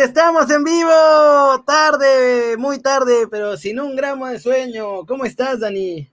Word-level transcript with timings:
Estamos 0.00 0.48
en 0.50 0.62
vivo, 0.62 1.64
tarde, 1.66 2.56
muy 2.56 2.78
tarde, 2.78 3.26
pero 3.28 3.56
sin 3.56 3.80
un 3.80 3.96
gramo 3.96 4.28
de 4.28 4.38
sueño. 4.38 5.04
¿Cómo 5.06 5.24
estás, 5.24 5.58
Dani? 5.58 6.08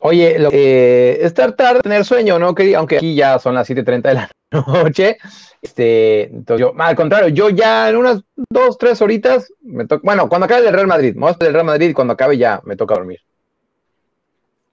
Oye, 0.00 0.38
lo, 0.38 0.50
eh, 0.52 1.18
estar 1.22 1.52
tarde, 1.52 1.80
tener 1.80 2.04
sueño, 2.04 2.38
¿no? 2.38 2.48
Aunque 2.48 2.96
aquí 2.96 3.14
ya 3.14 3.38
son 3.38 3.54
las 3.54 3.68
7.30 3.68 4.02
de 4.02 4.14
la 4.14 4.30
noche. 4.66 5.16
Este, 5.62 6.24
entonces 6.24 6.66
yo, 6.66 6.74
al 6.78 6.94
contrario, 6.94 7.28
yo 7.28 7.48
ya 7.48 7.88
en 7.88 7.96
unas 7.96 8.22
dos, 8.50 8.76
tres 8.76 9.00
horitas, 9.00 9.52
me 9.62 9.86
toca, 9.86 10.02
bueno, 10.04 10.28
cuando 10.28 10.44
acabe 10.44 10.68
el 10.68 10.74
Real 10.74 10.86
Madrid, 10.86 11.14
vamos 11.16 11.36
a 11.40 11.44
del 11.44 11.54
Real 11.54 11.66
Madrid 11.66 11.88
y 11.88 11.94
cuando 11.94 12.12
acabe 12.12 12.36
ya 12.36 12.60
me 12.64 12.76
toca 12.76 12.94
dormir. 12.94 13.20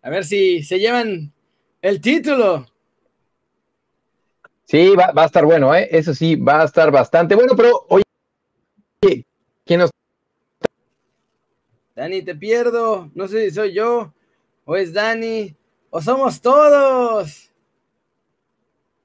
A 0.02 0.10
ver 0.10 0.26
si 0.26 0.62
se 0.62 0.78
llevan 0.78 1.32
el 1.82 2.02
título. 2.02 2.68
Sí, 4.66 4.96
va, 4.96 5.14
a 5.16 5.26
estar 5.26 5.46
bueno, 5.46 5.76
¿eh? 5.76 5.88
Eso 5.92 6.14
sí, 6.14 6.36
va 6.36 6.62
a 6.62 6.66
estar 6.66 6.92
bastante 6.92 7.36
bueno, 7.36 7.56
pero 7.56 7.86
oye, 7.88 8.04
¿quién 9.64 9.80
nos... 9.80 9.92
Dani, 11.96 12.24
te 12.24 12.36
pierdo. 12.36 13.12
No 13.14 13.28
sé 13.28 13.46
si 13.46 13.56
soy 13.56 13.74
yo, 13.74 14.12
o 14.66 14.76
es 14.76 14.92
Dani, 14.92 15.56
o 15.92 16.02
somos 16.02 16.42
todos. 16.42 17.52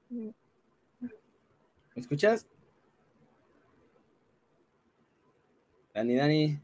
¿Me 0.09 0.33
escuchas? 1.95 2.47
Dani, 5.93 6.15
Dani. 6.15 6.59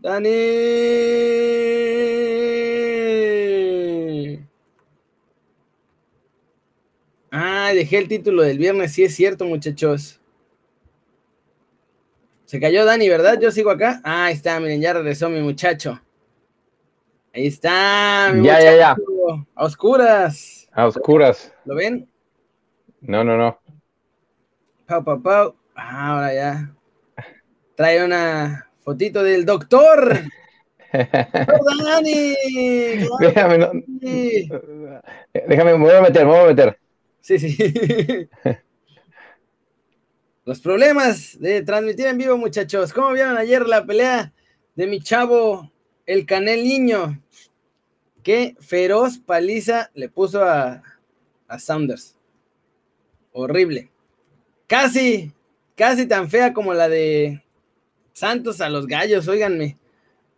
Dani. 0.00 0.28
Ah, 7.30 7.70
dejé 7.74 7.98
el 7.98 8.08
título 8.08 8.42
del 8.42 8.58
viernes, 8.58 8.92
sí 8.92 9.04
es 9.04 9.14
cierto, 9.14 9.44
muchachos. 9.44 10.20
Se 12.46 12.58
cayó 12.58 12.86
Dani, 12.86 13.08
¿verdad? 13.08 13.38
Yo 13.38 13.50
sigo 13.50 13.70
acá. 13.70 14.00
Ah, 14.02 14.26
ahí 14.26 14.34
está, 14.34 14.58
miren, 14.58 14.80
ya 14.80 14.94
regresó 14.94 15.28
mi 15.28 15.40
muchacho. 15.40 16.00
Ahí 17.34 17.46
está, 17.46 18.30
mi 18.32 18.46
ya, 18.46 18.54
muchacho. 18.54 18.64
Ya, 18.64 18.76
ya, 18.76 18.96
A 19.54 19.64
oscuras. 19.64 20.68
A 20.72 20.86
oscuras. 20.86 21.52
¿Lo 21.66 21.74
ven? 21.74 22.08
No, 23.02 23.22
no, 23.22 23.36
no. 23.36 23.58
Pau, 24.86 25.04
pau, 25.04 25.22
pau. 25.22 25.54
Ah, 25.74 26.14
ahora 26.14 26.34
ya. 26.34 26.74
Trae 27.74 28.02
una 28.02 28.70
fotito 28.80 29.22
del 29.22 29.44
doctor. 29.44 30.18
Dani. 30.92 32.34
Déjame, 33.20 33.58
no. 33.58 33.72
Déjame, 35.46 35.72
me 35.76 35.84
voy 35.84 35.94
a 35.94 36.00
meter, 36.00 36.24
me 36.24 36.32
voy 36.32 36.40
a 36.40 36.46
meter. 36.46 36.78
Sí, 37.20 37.38
sí. 37.38 37.56
Los 40.44 40.60
problemas 40.60 41.38
de 41.38 41.62
transmitir 41.62 42.06
en 42.06 42.18
vivo, 42.18 42.36
muchachos. 42.38 42.92
¿Cómo 42.92 43.12
vieron 43.12 43.36
ayer 43.36 43.66
la 43.66 43.84
pelea 43.84 44.32
de 44.74 44.86
mi 44.86 45.00
chavo, 45.00 45.70
el 46.06 46.24
Canel 46.24 46.62
Niño? 46.64 47.22
Qué 48.22 48.56
feroz 48.58 49.18
paliza 49.18 49.90
le 49.94 50.08
puso 50.08 50.42
a, 50.42 50.82
a 51.46 51.58
Saunders. 51.58 52.16
Horrible. 53.32 53.90
Casi, 54.66 55.32
casi 55.76 56.06
tan 56.06 56.30
fea 56.30 56.52
como 56.54 56.72
la 56.72 56.88
de 56.88 57.42
Santos 58.12 58.60
a 58.60 58.68
los 58.68 58.86
gallos, 58.86 59.28
óiganme. 59.28 59.78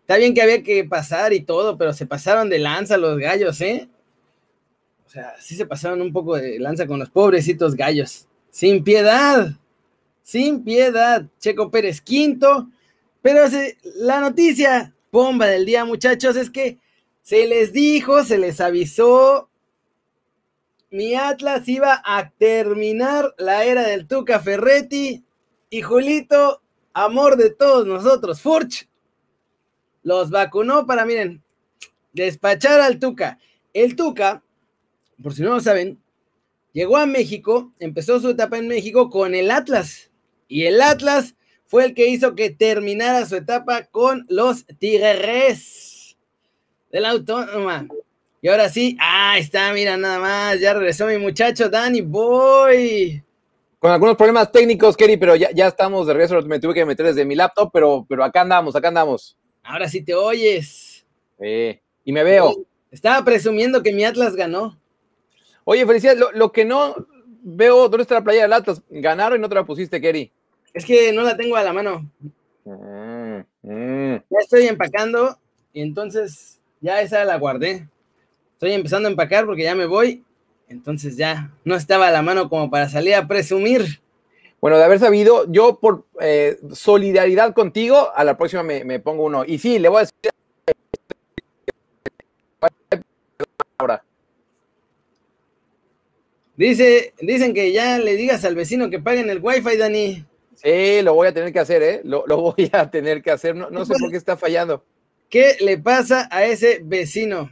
Está 0.02 0.16
bien 0.16 0.34
que 0.34 0.42
había 0.42 0.62
que 0.62 0.84
pasar 0.84 1.32
y 1.32 1.40
todo, 1.40 1.78
pero 1.78 1.92
se 1.92 2.04
pasaron 2.04 2.50
de 2.50 2.58
lanza 2.58 2.96
los 2.96 3.16
gallos, 3.18 3.60
¿eh? 3.60 3.88
O 5.10 5.12
sea, 5.12 5.34
sí 5.40 5.56
se 5.56 5.66
pasaron 5.66 6.00
un 6.02 6.12
poco 6.12 6.36
de 6.36 6.60
lanza 6.60 6.86
con 6.86 7.00
los 7.00 7.10
pobrecitos 7.10 7.74
gallos. 7.74 8.28
Sin 8.48 8.84
piedad. 8.84 9.50
Sin 10.22 10.62
piedad. 10.62 11.26
Checo 11.40 11.68
Pérez 11.68 12.00
quinto. 12.00 12.68
Pero 13.20 13.40
la 13.96 14.20
noticia 14.20 14.94
bomba 15.10 15.46
del 15.46 15.66
día, 15.66 15.84
muchachos, 15.84 16.36
es 16.36 16.48
que 16.48 16.78
se 17.22 17.48
les 17.48 17.72
dijo, 17.72 18.22
se 18.22 18.38
les 18.38 18.60
avisó. 18.60 19.50
Mi 20.92 21.16
Atlas 21.16 21.66
iba 21.66 22.00
a 22.04 22.30
terminar 22.30 23.34
la 23.36 23.64
era 23.64 23.82
del 23.82 24.06
Tuca 24.06 24.38
Ferretti. 24.38 25.24
Y 25.70 25.82
Julito, 25.82 26.62
amor 26.92 27.36
de 27.36 27.50
todos 27.50 27.84
nosotros, 27.84 28.40
Furch, 28.40 28.88
los 30.04 30.30
vacunó 30.30 30.86
para, 30.86 31.04
miren, 31.04 31.42
despachar 32.12 32.80
al 32.80 33.00
Tuca. 33.00 33.40
El 33.72 33.96
Tuca 33.96 34.44
por 35.22 35.34
si 35.34 35.42
no 35.42 35.50
lo 35.50 35.60
saben, 35.60 35.98
llegó 36.72 36.96
a 36.96 37.06
México, 37.06 37.72
empezó 37.78 38.20
su 38.20 38.30
etapa 38.30 38.58
en 38.58 38.68
México 38.68 39.10
con 39.10 39.34
el 39.34 39.50
Atlas. 39.50 40.10
Y 40.48 40.64
el 40.64 40.80
Atlas 40.80 41.34
fue 41.66 41.84
el 41.84 41.94
que 41.94 42.08
hizo 42.08 42.34
que 42.34 42.50
terminara 42.50 43.26
su 43.26 43.36
etapa 43.36 43.84
con 43.84 44.26
los 44.28 44.66
Tigres 44.78 46.16
de 46.90 47.00
la 47.00 47.10
Autónoma. 47.10 47.86
Y 48.42 48.48
ahora 48.48 48.68
sí, 48.68 48.96
ah, 48.98 49.36
está, 49.38 49.72
mira 49.72 49.96
nada 49.96 50.18
más, 50.18 50.60
ya 50.60 50.72
regresó 50.72 51.06
mi 51.06 51.18
muchacho 51.18 51.68
Danny 51.68 52.00
Boy. 52.00 53.22
Con 53.78 53.90
algunos 53.92 54.16
problemas 54.16 54.50
técnicos, 54.50 54.96
Kerry, 54.96 55.16
pero 55.16 55.36
ya, 55.36 55.50
ya 55.52 55.68
estamos 55.68 56.06
de 56.06 56.14
regreso, 56.14 56.40
me 56.42 56.58
tuve 56.58 56.74
que 56.74 56.84
meter 56.84 57.06
desde 57.06 57.24
mi 57.24 57.34
laptop, 57.34 57.70
pero, 57.72 58.06
pero 58.08 58.24
acá 58.24 58.40
andamos, 58.40 58.74
acá 58.74 58.88
andamos. 58.88 59.38
Ahora 59.62 59.88
sí 59.88 60.02
te 60.02 60.14
oyes. 60.14 61.06
y 61.38 62.12
me 62.12 62.24
veo. 62.24 62.66
Estaba 62.90 63.24
presumiendo 63.24 63.82
que 63.82 63.92
mi 63.92 64.04
Atlas 64.04 64.34
ganó. 64.34 64.79
Oye, 65.64 65.86
felicidades. 65.86 66.22
Lo, 66.34 66.52
que 66.52 66.64
no 66.64 66.94
veo, 67.42 67.88
¿dónde 67.88 68.02
está 68.02 68.14
la 68.14 68.24
playa 68.24 68.42
del 68.42 68.52
Atlas? 68.52 68.82
Ganaron 68.90 69.38
y 69.38 69.42
no 69.42 69.48
te 69.48 69.54
la 69.54 69.64
pusiste, 69.64 70.00
Kerry. 70.00 70.30
Es 70.72 70.84
que 70.84 71.12
no 71.12 71.22
la 71.22 71.36
tengo 71.36 71.56
a 71.56 71.62
la 71.62 71.72
mano. 71.72 72.10
Mm, 72.64 73.40
mm. 73.62 74.22
Ya 74.30 74.38
estoy 74.38 74.66
empacando 74.66 75.38
y 75.72 75.82
entonces 75.82 76.60
ya 76.80 77.00
esa 77.00 77.24
la 77.24 77.36
guardé. 77.38 77.88
Estoy 78.54 78.72
empezando 78.72 79.08
a 79.08 79.10
empacar 79.10 79.46
porque 79.46 79.64
ya 79.64 79.74
me 79.74 79.86
voy. 79.86 80.24
Entonces 80.68 81.16
ya 81.16 81.50
no 81.64 81.74
estaba 81.74 82.08
a 82.08 82.12
la 82.12 82.22
mano 82.22 82.48
como 82.48 82.70
para 82.70 82.88
salir 82.88 83.14
a 83.14 83.26
presumir. 83.26 84.00
Bueno, 84.60 84.76
de 84.76 84.84
haber 84.84 84.98
sabido, 84.98 85.50
yo 85.50 85.80
por 85.80 86.04
eh, 86.20 86.58
solidaridad 86.72 87.54
contigo, 87.54 88.10
a 88.14 88.24
la 88.24 88.36
próxima 88.36 88.62
me, 88.62 88.84
me 88.84 89.00
pongo 89.00 89.24
uno. 89.24 89.44
Y 89.44 89.58
sí, 89.58 89.78
le 89.78 89.88
voy 89.88 89.98
a 89.98 90.00
decir 90.00 90.14
ahora. 93.78 94.04
Dice, 96.60 97.14
dicen 97.22 97.54
que 97.54 97.72
ya 97.72 97.98
le 97.98 98.16
digas 98.16 98.44
al 98.44 98.54
vecino 98.54 98.90
que 98.90 98.98
paguen 98.98 99.30
el 99.30 99.38
wifi, 99.40 99.78
Dani. 99.78 100.26
Sí, 100.56 101.00
lo 101.00 101.14
voy 101.14 101.28
a 101.28 101.32
tener 101.32 101.54
que 101.54 101.58
hacer, 101.58 101.82
¿eh? 101.82 102.02
Lo, 102.04 102.22
voy 102.26 102.68
a 102.70 102.90
tener 102.90 103.22
que 103.22 103.30
hacer. 103.30 103.56
No, 103.56 103.84
sé 103.86 103.94
por 103.98 104.10
qué 104.10 104.18
está 104.18 104.36
fallando. 104.36 104.84
¿Qué 105.30 105.56
le 105.60 105.78
pasa 105.78 106.28
a 106.30 106.44
ese 106.44 106.82
vecino? 106.84 107.50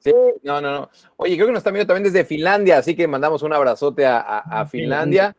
Sí, 0.00 0.10
no, 0.42 0.60
no, 0.60 0.72
no. 0.72 0.90
Oye, 1.18 1.36
creo 1.36 1.46
que 1.46 1.52
nos 1.52 1.60
está 1.60 1.70
viendo 1.70 1.86
también 1.86 2.12
desde 2.12 2.26
Finlandia, 2.26 2.78
así 2.78 2.96
que 2.96 3.06
mandamos 3.06 3.44
un 3.44 3.52
abrazote 3.52 4.04
a, 4.04 4.66
Finlandia. 4.68 5.36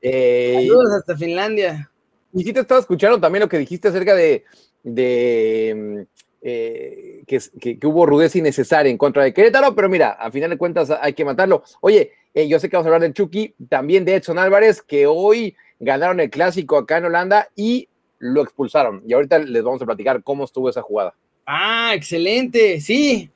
Eh, 0.00 0.54
Saludos 0.54 0.94
hasta 0.96 1.14
Finlandia. 1.14 1.90
Y 2.32 2.42
sí 2.42 2.54
te 2.54 2.60
estaba 2.60 2.80
escuchando 2.80 3.20
también 3.20 3.42
lo 3.42 3.50
que 3.50 3.58
dijiste 3.58 3.88
acerca 3.88 4.14
de, 4.14 4.44
de 4.82 6.06
eh, 6.44 7.22
que, 7.26 7.78
hubo 7.86 8.04
rudeza 8.04 8.38
innecesaria 8.38 8.90
en 8.90 8.98
contra 8.98 9.22
de 9.22 9.32
Querétaro, 9.32 9.74
pero 9.74 9.88
mira, 9.88 10.10
a 10.10 10.30
final 10.30 10.50
de 10.50 10.58
cuentas 10.58 10.90
hay 10.90 11.12
que 11.12 11.24
matarlo. 11.24 11.62
Oye, 11.80 12.12
eh, 12.34 12.48
yo 12.48 12.58
sé 12.58 12.68
que 12.68 12.76
vamos 12.76 12.86
a 12.86 12.88
hablar 12.88 13.02
del 13.02 13.14
Chucky, 13.14 13.54
también 13.68 14.04
de 14.04 14.16
Edson 14.16 14.38
Álvarez, 14.38 14.82
que 14.82 15.06
hoy 15.06 15.54
ganaron 15.78 16.18
el 16.20 16.30
clásico 16.30 16.76
acá 16.76 16.98
en 16.98 17.04
Holanda 17.04 17.48
y 17.54 17.88
lo 18.18 18.42
expulsaron. 18.42 19.02
Y 19.06 19.12
ahorita 19.12 19.38
les 19.38 19.62
vamos 19.62 19.82
a 19.82 19.86
platicar 19.86 20.22
cómo 20.22 20.44
estuvo 20.44 20.68
esa 20.68 20.82
jugada. 20.82 21.14
Ah, 21.46 21.92
excelente, 21.94 22.80
sí. 22.80 23.30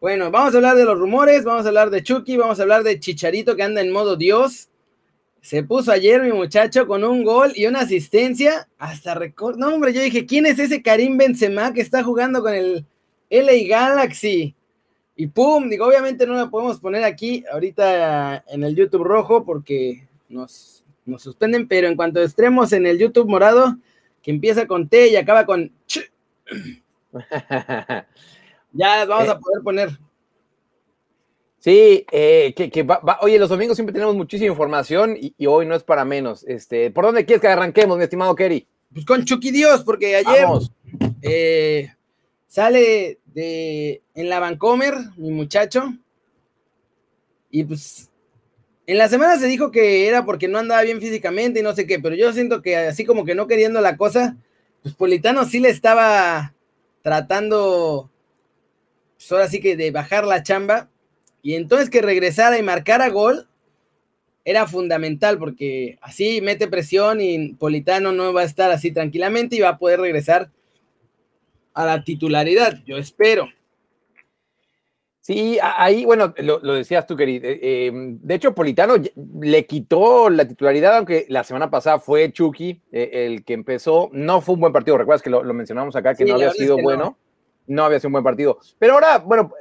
Bueno, 0.00 0.30
vamos 0.30 0.54
a 0.54 0.58
hablar 0.58 0.76
de 0.76 0.84
los 0.84 0.98
rumores, 0.98 1.44
vamos 1.44 1.64
a 1.64 1.68
hablar 1.68 1.90
de 1.90 2.04
Chucky, 2.04 2.36
vamos 2.36 2.60
a 2.60 2.62
hablar 2.62 2.84
de 2.84 3.00
Chicharito 3.00 3.56
que 3.56 3.64
anda 3.64 3.80
en 3.80 3.90
modo 3.90 4.16
Dios. 4.16 4.68
Se 5.40 5.62
puso 5.62 5.92
ayer 5.92 6.22
mi 6.22 6.32
muchacho 6.32 6.86
con 6.86 7.04
un 7.04 7.24
gol 7.24 7.52
y 7.54 7.66
una 7.66 7.80
asistencia. 7.80 8.68
Hasta 8.78 9.14
récord. 9.14 9.56
No, 9.56 9.68
hombre, 9.68 9.92
yo 9.92 10.00
dije, 10.00 10.26
¿quién 10.26 10.46
es 10.46 10.58
ese 10.58 10.82
Karim 10.82 11.16
Benzema 11.16 11.72
que 11.72 11.80
está 11.80 12.02
jugando 12.02 12.42
con 12.42 12.54
el 12.54 12.84
LA 13.30 13.68
Galaxy? 13.68 14.54
Y 15.16 15.26
pum, 15.26 15.68
digo, 15.68 15.86
obviamente 15.86 16.26
no 16.26 16.34
la 16.34 16.48
podemos 16.48 16.78
poner 16.78 17.04
aquí 17.04 17.44
ahorita 17.52 18.44
en 18.48 18.62
el 18.62 18.76
YouTube 18.76 19.02
rojo 19.02 19.44
porque 19.44 20.06
nos, 20.28 20.84
nos 21.04 21.22
suspenden, 21.22 21.66
pero 21.66 21.88
en 21.88 21.96
cuanto 21.96 22.22
estremos 22.22 22.72
en 22.72 22.86
el 22.86 22.98
YouTube 22.98 23.28
morado, 23.28 23.76
que 24.22 24.30
empieza 24.30 24.66
con 24.66 24.88
T 24.88 25.08
y 25.08 25.16
acaba 25.16 25.44
con 25.44 25.72
ch, 25.86 26.00
ya 28.72 29.04
vamos 29.06 29.28
a 29.28 29.32
eh. 29.32 29.38
poder 29.40 29.62
poner. 29.64 29.98
Sí, 31.60 32.06
eh, 32.12 32.54
que, 32.54 32.86
oye, 33.20 33.38
los 33.38 33.48
domingos 33.48 33.76
siempre 33.76 33.92
tenemos 33.92 34.14
muchísima 34.14 34.50
información 34.50 35.16
y, 35.20 35.46
hoy 35.46 35.66
no 35.66 35.74
es 35.74 35.82
para 35.82 36.04
menos. 36.04 36.44
Este, 36.46 36.90
¿Por 36.90 37.04
dónde 37.04 37.24
quieres 37.24 37.40
que 37.40 37.48
arranquemos, 37.48 37.98
mi 37.98 38.04
estimado 38.04 38.34
Kerry? 38.34 38.66
Pues 38.92 39.04
con 39.04 39.24
Chucky 39.24 39.50
Dios, 39.50 39.82
porque 39.82 40.16
ayer 40.16 40.46
eh, 41.22 41.92
sale 42.46 43.18
de 43.26 44.02
en 44.14 44.28
la 44.28 44.40
Vancomer, 44.40 44.94
mi 45.16 45.30
muchacho, 45.30 45.92
y 47.50 47.64
pues 47.64 48.10
En 48.86 48.96
la 48.96 49.08
semana 49.08 49.38
se 49.38 49.46
dijo 49.46 49.70
que 49.70 50.08
era 50.08 50.24
porque 50.24 50.48
no 50.48 50.58
andaba 50.58 50.82
bien 50.82 51.00
físicamente 51.00 51.60
y 51.60 51.62
no 51.62 51.74
sé 51.74 51.86
qué, 51.86 51.98
pero 51.98 52.14
yo 52.14 52.32
siento 52.32 52.62
que 52.62 52.76
así 52.76 53.04
como 53.04 53.24
que 53.24 53.34
no 53.34 53.46
queriendo 53.46 53.80
la 53.80 53.96
cosa, 53.98 54.36
pues 54.82 54.94
Politano 54.94 55.44
sí 55.44 55.60
le 55.60 55.68
estaba 55.68 56.54
tratando, 57.02 58.10
pues 59.16 59.30
ahora 59.32 59.48
sí 59.48 59.60
que 59.60 59.76
de 59.76 59.90
bajar 59.90 60.24
la 60.24 60.42
chamba, 60.42 60.88
y 61.42 61.54
entonces 61.54 61.90
que 61.90 62.02
regresara 62.02 62.58
y 62.58 62.62
marcara 62.62 63.08
gol 63.08 63.48
era 64.44 64.66
fundamental 64.66 65.38
porque 65.38 65.98
así 66.00 66.40
mete 66.40 66.68
presión 66.68 67.20
y 67.20 67.54
Politano 67.54 68.12
no 68.12 68.32
va 68.32 68.42
a 68.42 68.44
estar 68.44 68.70
así 68.70 68.92
tranquilamente 68.92 69.56
y 69.56 69.60
va 69.60 69.70
a 69.70 69.78
poder 69.78 70.00
regresar 70.00 70.50
a 71.74 71.84
la 71.84 72.02
titularidad, 72.02 72.82
yo 72.86 72.96
espero. 72.96 73.48
Sí, 75.28 75.58
ahí, 75.60 76.06
bueno, 76.06 76.32
lo, 76.38 76.72
decías 76.72 77.06
tú, 77.06 77.14
querido. 77.14 77.46
Eh, 77.46 77.88
em, 77.88 78.18
de 78.22 78.34
hecho, 78.34 78.54
Politano 78.54 78.94
le 79.42 79.66
quitó 79.66 80.30
la 80.30 80.48
titularidad, 80.48 80.96
aunque 80.96 81.26
la 81.28 81.44
semana 81.44 81.68
pasada 81.68 81.98
fue 81.98 82.32
Chucky 82.32 82.80
eh, 82.90 83.10
el 83.12 83.44
que 83.44 83.52
empezó. 83.52 84.08
No 84.14 84.40
fue 84.40 84.54
un 84.54 84.62
buen 84.62 84.72
partido, 84.72 84.96
recuerdas 84.96 85.20
que 85.20 85.28
lo, 85.28 85.44
mencionamos 85.52 85.94
acá, 85.96 86.14
que 86.14 86.24
no 86.24 86.36
había 86.36 86.52
sido 86.52 86.78
bueno. 86.78 87.04
No. 87.04 87.27
Había 87.84 88.00
sido 88.00 88.08
un 88.08 88.12
buen 88.12 88.24
partido. 88.24 88.58
Pero 88.78 88.94
ahora, 88.94 89.18
bueno, 89.18 89.52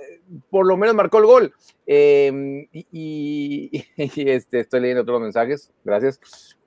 por 0.49 0.65
lo 0.65 0.77
menos 0.77 0.95
marcó 0.95 1.19
el 1.19 1.25
gol. 1.25 1.53
Em, 1.85 2.67
y, 2.71 3.83
este, 3.97 4.61
estoy 4.61 4.81
leyendo 4.81 5.03
todos 5.03 5.19
los 5.19 5.25
mensajes, 5.25 5.71
gracias. 5.83 6.19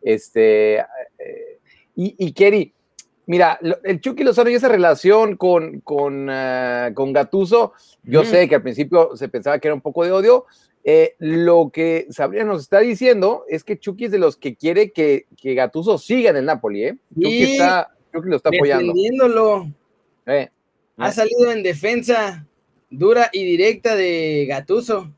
Este, 0.02 0.78
eh, 0.78 1.58
y, 1.96 2.14
y 2.18 2.32
Kerry, 2.32 2.72
Mira, 3.30 3.60
el 3.84 4.00
Chucky 4.00 4.24
Lozano 4.24 4.50
y 4.50 4.54
esa 4.54 4.68
relación 4.68 5.36
con, 5.36 5.82
con, 5.82 6.28
uh, 6.28 6.92
con 6.94 7.12
Gatuso, 7.12 7.74
yo 8.02 8.24
sé 8.24 8.48
que 8.48 8.56
al 8.56 8.62
principio 8.62 9.14
se 9.14 9.28
pensaba 9.28 9.60
que 9.60 9.68
era 9.68 9.74
un 9.76 9.80
poco 9.80 10.04
de 10.04 10.10
odio. 10.10 10.46
Eh, 10.82 11.14
lo 11.20 11.70
que 11.72 12.08
Sabrina 12.10 12.42
nos 12.44 12.62
está 12.62 12.80
diciendo 12.80 13.44
es 13.48 13.62
que 13.62 13.78
Chucky 13.78 14.06
es 14.06 14.10
de 14.10 14.18
los 14.18 14.36
que 14.36 14.56
quiere 14.56 14.90
que, 14.90 15.26
que 15.36 15.54
Gatuso 15.54 15.96
siga 15.96 16.30
en 16.30 16.38
el 16.38 16.46
Napoli, 16.46 16.86
¿eh? 16.86 16.98
Chucky, 17.14 17.52
está, 17.52 17.94
Chucky 18.12 18.28
lo 18.30 18.36
está 18.36 18.48
apoyando. 18.48 18.94
Eh, 20.26 20.48
ha 21.00 21.12
salido 21.12 21.50
en 21.50 21.62
defensa 21.62 22.46
dura 22.90 23.30
y 23.32 23.44
directa 23.44 23.96
de 23.96 24.46
Gatuso. 24.48 25.10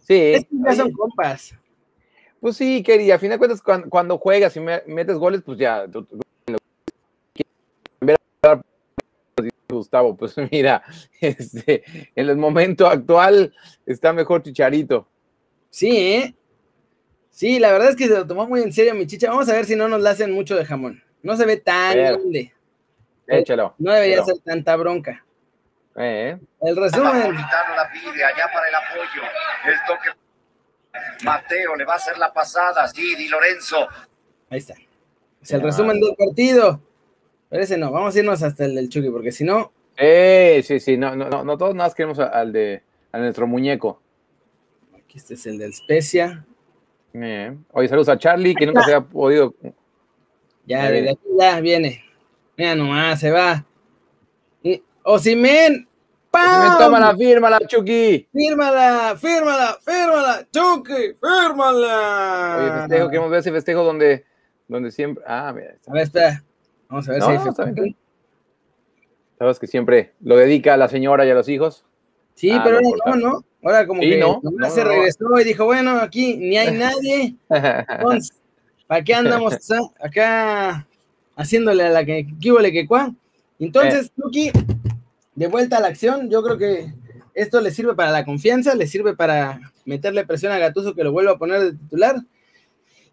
Sí. 0.00 0.46
ya 0.50 0.74
son 0.74 0.92
compas. 0.92 1.54
Pues 2.40 2.56
sí, 2.56 2.82
Kerry, 2.82 3.10
a 3.10 3.18
fin 3.18 3.30
de 3.30 3.38
cuentas, 3.38 3.62
cuando, 3.62 4.18
juegas 4.18 4.54
y 4.56 4.60
metes 4.60 5.16
goles, 5.16 5.42
pues 5.42 5.56
ya, 5.56 5.86
Gustavo, 9.68 10.16
pues 10.16 10.34
mira, 10.52 10.82
este, 11.20 11.82
en 12.14 12.28
el 12.28 12.36
momento 12.36 12.86
actual 12.86 13.54
está 13.86 14.12
mejor 14.12 14.42
Chicharito. 14.42 15.08
Sí, 15.70 15.96
¿eh? 15.96 16.34
Sí, 17.30 17.58
la 17.58 17.72
verdad 17.72 17.90
es 17.90 17.96
que 17.96 18.06
se 18.06 18.14
lo 18.14 18.26
tomó 18.26 18.46
muy 18.46 18.62
en 18.62 18.72
serio 18.72 18.94
mi 18.94 19.06
chicha. 19.06 19.28
Vamos 19.28 19.48
a 19.48 19.54
ver 19.54 19.64
si 19.64 19.74
no 19.74 19.88
nos 19.88 20.00
la 20.00 20.10
hacen 20.10 20.30
mucho 20.30 20.54
de 20.54 20.64
jamón. 20.64 21.02
No 21.22 21.36
se 21.36 21.44
ve 21.44 21.56
tan 21.56 21.96
grande. 21.96 22.53
Échalo. 23.26 23.74
No 23.78 23.92
debería 23.92 24.24
ser 24.24 24.38
tanta 24.44 24.76
bronca. 24.76 25.24
Eh. 25.96 26.38
El 26.60 26.76
resumen. 26.76 27.34
La 27.34 27.90
pide 27.92 28.24
allá 28.24 28.50
para 28.52 28.68
el 28.68 28.74
apoyo. 28.74 29.22
El 29.66 29.74
toque. 29.86 30.10
Mateo 31.24 31.76
le 31.76 31.84
va 31.84 31.94
a 31.94 31.96
hacer 31.96 32.18
la 32.18 32.32
pasada. 32.32 32.86
Sí, 32.88 33.14
Di 33.14 33.28
Lorenzo. 33.28 33.88
Ahí 34.50 34.58
está. 34.58 34.74
Es 35.42 35.50
el 35.50 35.62
resumen 35.62 36.00
del 36.00 36.14
partido. 36.16 36.80
Pero 37.48 37.62
ese 37.62 37.76
no, 37.76 37.92
vamos 37.92 38.14
a 38.14 38.18
irnos 38.18 38.42
hasta 38.42 38.64
el 38.64 38.74
del 38.74 38.88
Chucky, 38.88 39.10
porque 39.10 39.30
si 39.30 39.44
no. 39.44 39.72
Eh, 39.96 40.62
sí, 40.64 40.80
sí, 40.80 40.96
no, 40.96 41.14
no, 41.14 41.44
no, 41.44 41.58
todos 41.58 41.74
nada 41.74 41.88
más 41.88 41.94
queremos 41.94 42.18
al 42.18 42.52
de 42.52 42.82
a 43.12 43.18
nuestro 43.18 43.46
muñeco. 43.46 44.00
Aquí 44.96 45.18
este 45.18 45.34
es 45.34 45.46
el 45.46 45.58
del 45.58 45.72
Specia. 45.72 46.44
Eh. 47.12 47.56
Oye, 47.70 47.88
saludos 47.88 48.08
a 48.08 48.18
Charlie, 48.18 48.56
que 48.56 48.66
nunca 48.66 48.82
se 48.82 48.94
ha 48.94 49.00
podido. 49.00 49.54
Ya, 50.66 50.90
desde 50.90 51.10
aquí 51.10 51.22
ya 51.38 51.60
viene. 51.60 52.03
Mira 52.56 52.74
nomás, 52.74 53.20
se 53.20 53.30
va. 53.30 53.64
Osimen, 55.02 55.86
¡Pam! 56.34 56.78
Tómala, 56.78 57.16
fírmala, 57.16 57.60
Chucky. 57.60 58.26
Fírmala, 58.32 59.16
fírmala, 59.16 59.78
fírmala, 59.84 60.46
Chucky, 60.50 61.16
fírmala. 61.20 62.56
Oye, 62.58 62.80
festejo, 62.80 63.08
queremos 63.08 63.30
ver 63.30 63.38
ese 63.38 63.52
festejo 63.52 63.84
donde, 63.84 64.24
donde 64.66 64.90
siempre. 64.90 65.22
Ah, 65.26 65.52
mira. 65.54 65.76
A 65.86 65.92
ver, 65.92 66.02
espera. 66.02 66.44
Vamos 66.88 67.08
a 67.08 67.12
ver 67.12 67.22
si 67.22 67.96
Sabes 69.38 69.58
que 69.60 69.66
siempre 69.68 70.14
lo 70.20 70.36
dedica 70.36 70.74
a 70.74 70.76
la 70.76 70.88
señora 70.88 71.24
y 71.24 71.30
a 71.30 71.34
los 71.34 71.48
hijos. 71.48 71.84
Sí, 72.34 72.50
ah, 72.50 72.62
pero 72.64 72.80
no, 72.80 73.14
no, 73.14 73.44
Ahora 73.62 73.86
como 73.86 74.00
que 74.00 74.18
no, 74.18 74.40
se 74.70 74.82
regresó 74.82 75.26
y 75.40 75.44
dijo, 75.44 75.66
bueno, 75.66 76.00
aquí 76.00 76.36
ni 76.36 76.56
hay 76.56 76.76
nadie. 76.76 77.36
Entonces, 77.48 78.42
¿para 78.88 79.04
qué 79.04 79.14
andamos 79.14 79.54
acá 80.00 80.84
haciéndole 81.36 81.84
a 81.84 81.90
la 81.90 82.04
que 82.04 82.26
le 82.40 82.72
que 82.72 82.86
cuá? 82.86 83.14
Entonces, 83.58 84.12
Luki, 84.16 84.48
eh. 84.48 84.52
de 85.34 85.46
vuelta 85.46 85.78
a 85.78 85.80
la 85.80 85.88
acción, 85.88 86.30
yo 86.30 86.42
creo 86.42 86.58
que 86.58 86.92
esto 87.34 87.60
le 87.60 87.70
sirve 87.70 87.94
para 87.94 88.10
la 88.10 88.24
confianza, 88.24 88.74
le 88.74 88.86
sirve 88.86 89.14
para 89.14 89.60
meterle 89.84 90.24
presión 90.24 90.52
a 90.52 90.58
Gatuso 90.58 90.94
que 90.94 91.04
lo 91.04 91.12
vuelva 91.12 91.32
a 91.32 91.38
poner 91.38 91.60
de 91.60 91.72
titular 91.72 92.16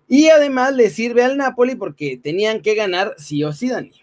y 0.07 0.27
además 0.27 0.75
le 0.75 0.89
sirve 0.89 1.23
al 1.23 1.37
Napoli 1.37 1.75
porque 1.75 2.19
tenían 2.21 2.61
que 2.61 2.75
ganar 2.75 3.15
sí 3.17 3.45
o 3.45 3.53
sí, 3.53 3.69
Dani. 3.69 3.93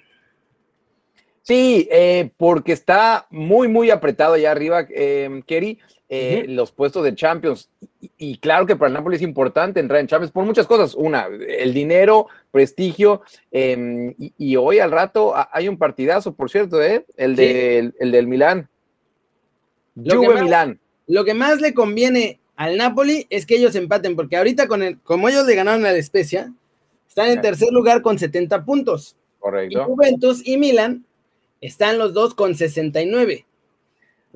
Sí, 1.42 1.86
eh, 1.90 2.30
porque 2.38 2.72
está 2.72 3.26
muy, 3.30 3.68
muy 3.68 3.90
apretado 3.90 4.32
allá 4.32 4.50
arriba, 4.50 4.86
eh, 4.88 5.42
Kerry, 5.46 5.78
eh, 6.10 6.46
los 6.48 6.72
puestos 6.72 7.04
de 7.04 7.14
Champions. 7.14 7.68
Y, 8.16 8.38
claro 8.38 8.66
que 8.66 8.76
para 8.76 8.88
el 8.88 8.94
Napoli 8.94 9.16
es 9.16 9.22
importante 9.22 9.80
entrar 9.80 10.00
en 10.00 10.06
Champions 10.06 10.32
por 10.32 10.44
muchas 10.44 10.66
cosas. 10.66 10.94
Una, 10.94 11.26
el 11.26 11.74
dinero, 11.74 12.28
prestigio. 12.50 13.22
Em, 13.50 14.14
y, 14.18 14.56
hoy 14.56 14.78
al 14.78 14.90
rato 14.90 15.34
hay 15.52 15.68
un 15.68 15.76
partidazo, 15.76 16.34
por 16.34 16.50
cierto, 16.50 16.82
¿eh? 16.82 17.04
el, 17.16 17.36
de, 17.36 17.92
el, 17.98 18.10
del 18.10 18.26
Milán. 18.26 18.68
Juve 19.94 20.42
Milán. 20.42 20.80
Lo 21.06 21.24
que 21.24 21.34
más 21.34 21.60
le 21.60 21.74
conviene 21.74 22.40
al 22.56 22.76
Napoli 22.76 23.26
es 23.30 23.46
que 23.46 23.56
ellos 23.56 23.74
empaten, 23.74 24.16
porque 24.16 24.36
ahorita 24.36 24.66
con 24.66 24.82
el, 24.82 24.98
como 25.00 25.28
ellos 25.28 25.46
le 25.46 25.54
ganaron 25.54 25.84
a 25.84 25.92
la 25.92 25.98
Especia, 25.98 26.52
están 27.06 27.28
en 27.30 27.40
tercer 27.40 27.68
lugar 27.70 28.02
con 28.02 28.18
70 28.18 28.64
puntos. 28.64 29.16
Correcto. 29.38 29.80
Y 29.80 29.84
Juventus 29.84 30.46
y 30.46 30.56
Milan 30.56 31.04
están 31.60 31.98
los 31.98 32.14
dos 32.14 32.34
con 32.34 32.54
69. 32.54 33.44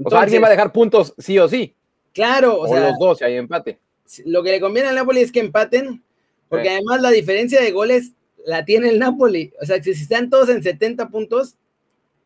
O 0.02 0.10
sea, 0.10 0.20
alguien 0.20 0.42
va 0.42 0.46
a 0.46 0.50
dejar 0.50 0.72
puntos 0.72 1.14
sí 1.18 1.38
o 1.38 1.48
sí. 1.48 1.74
Claro, 2.12 2.60
o, 2.60 2.68
sea, 2.68 2.90
los 2.90 2.98
dos 2.98 3.18
si 3.18 3.24
hay 3.24 3.36
empate. 3.36 3.78
Lo 4.24 4.42
que 4.42 4.50
le 4.50 4.60
conviene 4.60 4.88
al 4.88 4.94
Napoli 4.94 5.20
es 5.20 5.32
que 5.32 5.40
empaten, 5.40 6.02
porque 6.48 6.68
además 6.68 7.00
la 7.00 7.10
diferencia 7.10 7.60
de 7.60 7.70
goles 7.70 8.12
la 8.44 8.64
tiene 8.64 8.88
el 8.88 8.98
Napoli. 8.98 9.52
O 9.60 9.64
sea, 9.64 9.82
si 9.82 9.90
están 9.90 10.28
todos 10.28 10.48
en 10.48 10.62
70 10.62 11.08
puntos, 11.08 11.56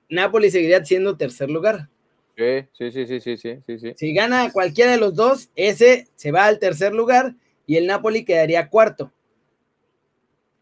Napoli 0.09 0.51
seguiría 0.51 0.85
siendo 0.85 1.17
tercer 1.17 1.51
lugar. 1.51 1.89
Sí, 2.37 2.67
sí, 2.73 3.07
sí, 3.07 3.21
sí, 3.21 3.37
sí, 3.39 3.79
sí, 3.79 3.95
Si 3.97 4.13
gana 4.13 4.53
cualquiera 4.53 4.91
de 4.91 4.99
los 4.99 5.15
dos, 5.15 5.49
ese 5.57 6.07
se 6.17 6.33
va 6.33 6.45
al 6.45 6.59
tercer 6.59 6.95
lugar 6.95 7.35
y 7.67 7.77
el 7.77 7.87
Napoli 7.87 8.25
quedaría 8.25 8.69
cuarto. 8.69 9.05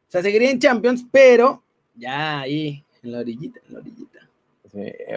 O 0.08 0.10
sea, 0.10 0.22
seguiría 0.22 0.50
en 0.50 0.60
Champions, 0.60 1.04
pero 1.10 1.64
ya 1.96 2.40
ahí, 2.40 2.84
en 3.02 3.12
la 3.12 3.18
orillita, 3.18 3.60
en 3.66 3.74
la 3.74 3.80
orillita. 3.80 4.13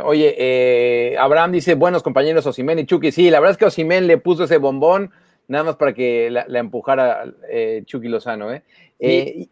Oye, 0.03 0.35
eh, 0.37 1.17
Abraham 1.17 1.51
dice, 1.51 1.73
buenos 1.75 2.03
compañeros 2.03 2.45
Osimen 2.45 2.79
y 2.79 2.85
Chucky. 2.85 3.11
Sí, 3.11 3.29
la 3.29 3.39
verdad 3.39 3.53
es 3.53 3.57
que 3.57 3.65
Osimen 3.65 4.07
le 4.07 4.17
puso 4.17 4.43
ese 4.43 4.57
bombón 4.57 5.11
nada 5.47 5.63
más 5.63 5.75
para 5.77 5.93
que 5.93 6.29
la, 6.29 6.45
empujara 6.59 7.25
eh, 7.49 7.83
Chucky 7.85 8.07
Lozano. 8.07 8.53
¿eh? 8.53 8.63
eh 8.99 9.47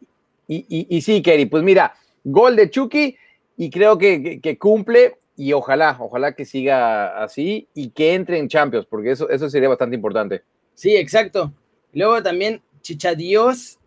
y, 0.48 1.02
sí, 1.02 1.24
Kerry, 1.24 1.48
pues 1.48 1.64
mira, 1.64 1.96
gol 2.24 2.56
de 2.56 2.70
Chucky 2.70 3.18
y 3.58 3.70
creo 3.72 3.98
que, 3.98 4.40
que 4.42 4.58
cumple 4.60 5.18
y 5.36 5.54
ojalá, 5.54 5.98
ojalá 6.00 6.34
que 6.34 6.46
siga 6.46 7.24
así 7.24 7.68
y 7.74 7.90
que 7.90 8.14
entre 8.14 8.38
en 8.38 8.48
Champions, 8.48 8.86
porque 8.86 9.12
eso, 9.12 9.30
eso 9.30 9.50
sería 9.50 9.70
bastante 9.70 9.96
importante. 9.96 10.44
Sí, 10.76 10.96
exacto. 10.96 11.52
Luego 11.94 12.22
también 12.22 12.62
Chichadios 12.82 13.80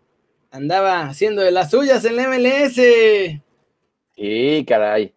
andaba 0.51 1.03
haciendo 1.03 1.41
de 1.41 1.51
las 1.51 1.71
suyas 1.71 2.03
en 2.03 2.19
el 2.19 2.27
MLS. 2.27 3.41
Sí, 4.15 4.65
caray. 4.67 5.13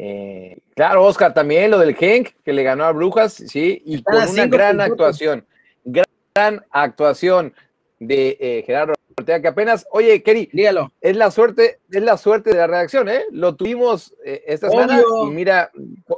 Eh, 0.00 0.58
claro, 0.74 1.04
Oscar, 1.04 1.34
también 1.34 1.70
lo 1.70 1.78
del 1.78 1.96
Genk, 1.96 2.30
que 2.44 2.52
le 2.52 2.62
ganó 2.62 2.84
a 2.84 2.92
Brujas, 2.92 3.34
sí, 3.34 3.82
y 3.84 4.02
con 4.02 4.16
una 4.16 4.46
gran 4.46 4.80
actuación, 4.80 5.44
gran 5.84 6.64
actuación 6.70 7.52
de 7.98 8.36
eh, 8.40 8.62
Gerardo 8.64 8.94
que 9.24 9.48
apenas, 9.48 9.86
oye, 9.90 10.22
Kerry, 10.22 10.48
dígalo. 10.52 10.92
Es 11.00 11.16
la 11.16 11.30
suerte, 11.30 11.80
es 11.90 12.02
la 12.02 12.16
suerte 12.16 12.50
de 12.50 12.56
la 12.56 12.66
redacción, 12.66 13.08
¿eh? 13.08 13.22
Lo 13.30 13.56
tuvimos 13.56 14.14
eh, 14.24 14.42
esta 14.46 14.70
semana 14.70 15.02
y 15.24 15.30
mira 15.30 15.70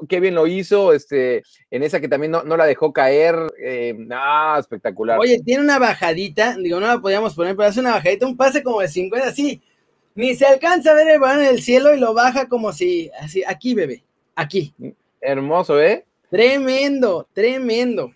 qué 0.08 0.20
bien 0.20 0.34
lo 0.34 0.46
hizo, 0.46 0.92
este, 0.92 1.42
en 1.70 1.82
esa 1.82 2.00
que 2.00 2.08
también 2.08 2.32
no, 2.32 2.56
la 2.56 2.66
dejó 2.66 2.92
caer, 2.92 3.37
eh, 3.62 3.96
espectacular. 4.58 5.18
Oye, 5.18 5.40
tiene 5.42 5.62
una 5.62 5.78
bajadita, 5.78 6.56
digo, 6.56 6.80
no 6.80 6.87
la 6.87 7.00
podíamos 7.00 7.34
poner, 7.34 7.56
pero 7.56 7.68
hace 7.68 7.80
una 7.80 7.92
bajadita, 7.92 8.26
un 8.26 8.37
pase 8.37 8.62
como 8.62 8.80
de 8.80 8.88
50, 8.88 9.28
así, 9.28 9.62
ni 10.21 10.35
se 10.35 10.47
alcanza 10.47 10.93
a 10.93 10.95
ver 10.95 11.09
el 11.09 11.19
balón 11.19 11.43
en 11.43 11.49
el 11.49 11.62
cielo 11.62 11.95
y 11.95 11.99
lo 11.99 12.15
baja 12.15 12.49
como 12.49 12.73
si, 12.73 13.11
así, 13.21 13.43
aquí, 13.47 13.75
bebé, 13.75 14.05
aquí. 14.35 14.75
Hermoso, 15.21 15.81
¿eh? 15.81 16.05
Tremendo, 16.31 17.27
tremendo. 17.33 18.12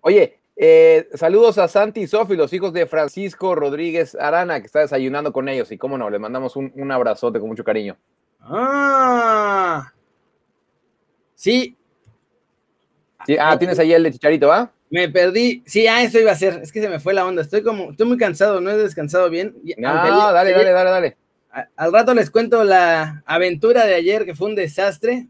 Oye, 0.00 0.38
Eh, 0.56 1.08
saludos 1.14 1.58
a 1.58 1.66
Santi 1.66 2.02
y 2.02 2.06
Sofi, 2.06 2.36
los 2.36 2.52
hijos 2.52 2.72
de 2.72 2.86
Francisco 2.86 3.56
Rodríguez 3.56 4.14
Arana, 4.14 4.60
que 4.60 4.66
está 4.66 4.80
desayunando 4.80 5.32
con 5.32 5.48
ellos. 5.48 5.72
Y 5.72 5.78
cómo 5.78 5.98
no, 5.98 6.08
les 6.08 6.20
mandamos 6.20 6.54
un, 6.54 6.70
un 6.76 6.92
abrazote 6.92 7.40
con 7.40 7.48
mucho 7.48 7.64
cariño. 7.64 7.96
Ah. 8.40 9.92
Sí. 11.34 11.76
Sí, 13.26 13.36
ah, 13.38 13.58
tienes 13.58 13.78
ahí 13.80 13.92
el 13.92 14.04
de 14.04 14.12
Chicharito, 14.12 14.46
¿va? 14.46 14.70
Me 14.90 15.08
perdí. 15.08 15.64
Sí, 15.66 15.88
ah, 15.88 16.02
eso 16.04 16.20
iba 16.20 16.30
a 16.30 16.36
ser. 16.36 16.60
Es 16.62 16.70
que 16.70 16.80
se 16.80 16.88
me 16.88 17.00
fue 17.00 17.14
la 17.14 17.26
onda. 17.26 17.42
Estoy 17.42 17.64
como, 17.64 17.90
estoy 17.90 18.06
muy 18.06 18.16
cansado, 18.16 18.60
no 18.60 18.70
he 18.70 18.76
descansado 18.76 19.28
bien. 19.30 19.56
No, 19.76 19.92
dale, 19.92 20.52
dale, 20.52 20.70
dale, 20.70 20.90
dale. 20.90 21.16
Al 21.76 21.92
rato 21.92 22.14
les 22.14 22.30
cuento 22.30 22.64
la 22.64 23.22
aventura 23.26 23.86
de 23.86 23.94
ayer, 23.94 24.24
que 24.24 24.34
fue 24.34 24.48
un 24.48 24.56
desastre. 24.56 25.28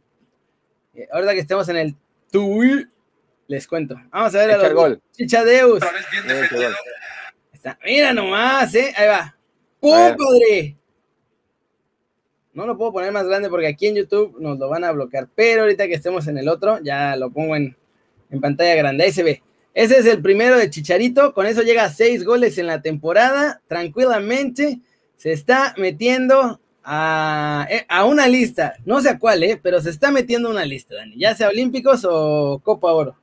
Eh, 0.94 1.06
ahorita 1.12 1.34
que 1.34 1.40
estemos 1.40 1.68
en 1.68 1.76
el 1.76 1.96
Tui, 2.30 2.86
les 3.46 3.66
cuento. 3.68 3.96
Vamos 4.10 4.34
a 4.34 4.38
ver 4.38 4.52
a 4.52 4.68
los 4.68 4.98
Chichadeus. 5.12 5.82
Mira 7.84 8.12
nomás, 8.12 8.74
¿eh? 8.74 8.92
Ahí 8.96 9.08
va. 9.08 9.36
¡Pum, 9.80 10.16
padre! 10.16 10.76
No 12.54 12.66
lo 12.66 12.78
puedo 12.78 12.92
poner 12.92 13.12
más 13.12 13.26
grande 13.26 13.50
porque 13.50 13.66
aquí 13.66 13.88
en 13.88 13.96
YouTube 13.96 14.36
nos 14.40 14.58
lo 14.58 14.68
van 14.68 14.84
a 14.84 14.92
bloquear. 14.92 15.28
Pero 15.34 15.62
ahorita 15.62 15.86
que 15.88 15.94
estemos 15.94 16.26
en 16.26 16.38
el 16.38 16.48
otro, 16.48 16.78
ya 16.82 17.16
lo 17.16 17.30
pongo 17.30 17.54
en, 17.56 17.76
en 18.30 18.40
pantalla 18.40 18.74
grande. 18.76 19.04
Ahí 19.04 19.12
se 19.12 19.22
ve. 19.22 19.42
Ese 19.74 19.98
es 19.98 20.06
el 20.06 20.22
primero 20.22 20.56
de 20.56 20.70
Chicharito. 20.70 21.34
Con 21.34 21.46
eso 21.46 21.62
llega 21.62 21.84
a 21.84 21.90
seis 21.90 22.24
goles 22.24 22.56
en 22.56 22.66
la 22.66 22.80
temporada. 22.80 23.60
Tranquilamente 23.66 24.80
se 25.16 25.32
está 25.32 25.74
metiendo 25.76 26.60
a, 26.82 27.66
eh, 27.70 27.86
a, 27.88 28.04
una 28.04 28.28
lista. 28.28 28.74
No 28.84 29.00
sé 29.00 29.10
a 29.10 29.18
cuál, 29.18 29.42
¿eh? 29.42 29.58
pero 29.62 29.80
se 29.80 29.90
está 29.90 30.10
metiendo 30.10 30.48
a 30.48 30.52
una 30.52 30.64
lista, 30.64 30.96
Dani. 30.96 31.16
Ya 31.16 31.34
sea 31.34 31.48
Olímpicos 31.48 32.06
o 32.08 32.60
Copa 32.62 32.92
Oro. 32.92 33.16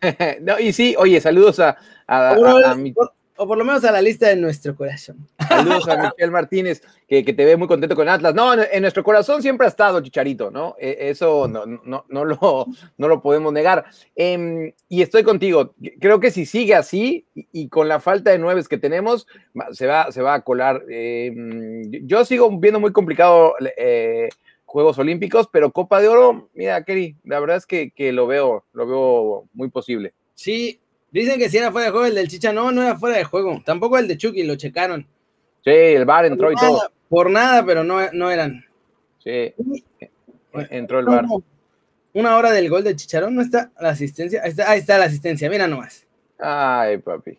no, 0.40 0.58
y 0.58 0.72
sí, 0.72 0.94
oye, 0.98 1.20
saludos 1.20 1.60
a, 1.60 1.76
a, 2.06 2.70
a, 2.70 2.74
mi 2.74 2.94
o 3.36 3.46
por 3.46 3.58
lo 3.58 3.64
menos 3.64 3.84
a 3.84 3.92
la 3.92 4.02
lista 4.02 4.28
de 4.28 4.36
nuestro 4.36 4.76
corazón. 4.76 5.16
Saludos 5.48 5.88
a 5.88 5.96
Michelle 5.96 6.30
Martínez, 6.30 6.82
que, 7.08 7.22
te 7.22 7.44
ve 7.44 7.56
muy 7.56 7.68
contento 7.68 7.96
con 7.96 8.08
Atlas. 8.08 8.34
No, 8.34 8.54
en, 8.54 8.82
nuestro 8.82 9.02
corazón 9.02 9.42
siempre 9.42 9.66
ha 9.66 9.70
estado 9.70 10.00
Chicharito, 10.00 10.50
¿no? 10.50 10.76
E, 10.78 11.10
eso 11.10 11.48
no, 11.48 11.64
no, 11.66 12.04
no, 12.08 12.24
lo, 12.24 12.66
no 12.96 13.08
lo 13.08 13.22
podemos 13.22 13.52
negar. 13.52 13.84
Em, 14.14 14.72
y 14.88 15.02
estoy 15.02 15.22
contigo. 15.22 15.74
Creo 16.00 16.20
que 16.20 16.30
si 16.30 16.46
sigue 16.46 16.74
así 16.74 17.26
y, 17.34 17.68
con 17.68 17.88
la 17.88 18.00
falta 18.00 18.30
de 18.30 18.38
nueves 18.38 18.68
que 18.68 18.78
tenemos, 18.78 19.26
se 19.72 19.86
va, 19.86 20.12
se 20.12 20.22
va 20.22 20.34
a 20.34 20.42
colar. 20.42 20.82
Em, 20.88 21.90
yo 22.06 22.24
sigo 22.24 22.50
viendo 22.58 22.80
muy 22.80 22.92
complicado 22.92 23.54
eh, 23.76 24.28
Juegos 24.66 24.98
Olímpicos, 24.98 25.48
pero 25.52 25.72
Copa 25.72 26.00
de 26.00 26.08
Oro, 26.08 26.48
mira, 26.54 26.82
Kerry, 26.84 27.16
la 27.24 27.40
verdad 27.40 27.56
es 27.56 27.66
que, 27.66 27.90
que 27.90 28.12
lo 28.12 28.26
veo, 28.26 28.64
lo 28.72 28.86
veo 28.86 29.48
muy 29.52 29.68
posible. 29.68 30.14
Sí, 30.34 30.81
Dicen 31.12 31.38
que 31.38 31.50
si 31.50 31.58
era 31.58 31.70
fuera 31.70 31.86
de 31.86 31.92
juego 31.92 32.06
el 32.06 32.14
del 32.14 32.28
Chicha, 32.28 32.52
no, 32.52 32.72
no 32.72 32.82
era 32.82 32.98
fuera 32.98 33.18
de 33.18 33.24
juego. 33.24 33.62
Tampoco 33.64 33.98
el 33.98 34.08
de 34.08 34.16
Chucky, 34.16 34.44
lo 34.44 34.56
checaron. 34.56 35.06
Sí, 35.62 35.70
el 35.70 36.06
bar 36.06 36.24
entró 36.24 36.50
y 36.50 36.56
todo. 36.56 36.90
Por 37.08 37.30
nada, 37.30 37.64
pero 37.64 37.84
no, 37.84 38.10
no 38.12 38.30
eran. 38.30 38.64
Sí, 39.18 39.54
entró 40.70 40.98
el 40.98 41.06
bar. 41.06 41.26
Una 42.14 42.36
hora 42.36 42.50
del 42.50 42.68
gol 42.68 42.82
de 42.82 42.96
Chicharón, 42.96 43.34
¿no 43.34 43.42
está 43.42 43.70
la 43.80 43.90
asistencia? 43.90 44.42
Ahí 44.42 44.50
está, 44.50 44.70
ahí 44.70 44.80
está 44.80 44.98
la 44.98 45.04
asistencia, 45.04 45.48
mira 45.48 45.66
nomás. 45.66 46.06
Ay, 46.38 46.98
papi. 46.98 47.38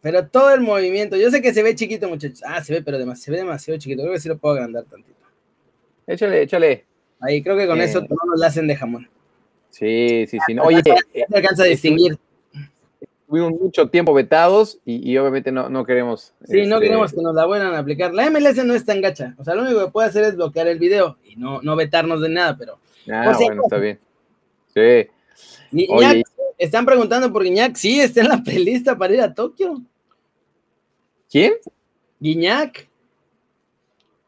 Pero 0.00 0.26
todo 0.26 0.52
el 0.52 0.60
movimiento, 0.60 1.16
yo 1.16 1.30
sé 1.30 1.40
que 1.40 1.54
se 1.54 1.62
ve 1.62 1.74
chiquito, 1.74 2.08
muchachos. 2.08 2.42
Ah, 2.44 2.62
se 2.62 2.74
ve, 2.74 2.82
pero 2.82 2.98
demasiado, 2.98 3.24
se 3.24 3.30
ve 3.30 3.36
demasiado 3.38 3.78
chiquito. 3.78 4.02
Creo 4.02 4.12
que 4.12 4.20
sí 4.20 4.28
lo 4.28 4.36
puedo 4.36 4.54
agrandar 4.54 4.84
tantito. 4.84 5.14
Échale, 6.06 6.42
échale. 6.42 6.84
Ahí, 7.20 7.42
creo 7.42 7.56
que 7.56 7.66
con 7.66 7.80
eso 7.80 8.00
no 8.02 8.16
nos 8.26 8.38
la 8.38 8.48
hacen 8.48 8.66
de 8.66 8.76
jamón. 8.76 9.08
Sí, 9.70 10.26
sí, 10.28 10.38
sí. 10.46 10.56
Oye, 10.58 10.82
se 10.82 11.24
alcanza 11.34 11.62
a 11.62 11.66
distinguir 11.66 12.18
tuvimos 13.34 13.60
mucho 13.60 13.88
tiempo 13.88 14.14
vetados 14.14 14.78
y, 14.84 15.16
obviamente 15.16 15.50
no, 15.50 15.68
no 15.68 15.84
queremos. 15.84 16.32
Sí, 16.44 16.66
no 16.66 16.76
este, 16.76 16.86
queremos 16.86 17.12
que 17.12 17.20
nos 17.20 17.34
la 17.34 17.46
vuelvan 17.46 17.74
a 17.74 17.78
aplicar. 17.80 18.14
La 18.14 18.30
MLS 18.30 18.64
no 18.64 18.74
es 18.74 18.84
tan 18.84 19.00
gacha. 19.00 19.34
O 19.38 19.44
sea, 19.44 19.56
lo 19.56 19.62
único 19.62 19.84
que 19.84 19.90
puede 19.90 20.08
hacer 20.08 20.22
es 20.22 20.36
bloquear 20.36 20.68
el 20.68 20.78
video 20.78 21.18
y 21.24 21.34
no, 21.34 21.60
no 21.60 21.74
vetarnos 21.74 22.20
de 22.20 22.28
nada, 22.28 22.56
pero. 22.56 22.78
Ah, 23.10 23.36
bueno, 23.36 23.62
está 23.64 23.78
bien. 23.78 23.98
Sí. 24.72 25.08
Guiñac, 25.72 26.24
están 26.58 26.86
preguntando 26.86 27.32
por 27.32 27.42
Guiñac. 27.42 27.74
Sí, 27.74 28.00
está 28.00 28.20
en 28.20 28.28
la 28.28 28.42
pelista 28.44 28.96
para 28.96 29.14
ir 29.14 29.20
a 29.20 29.34
Tokio. 29.34 29.82
¿Quién? 31.28 31.54
Guiñac. 32.20 32.88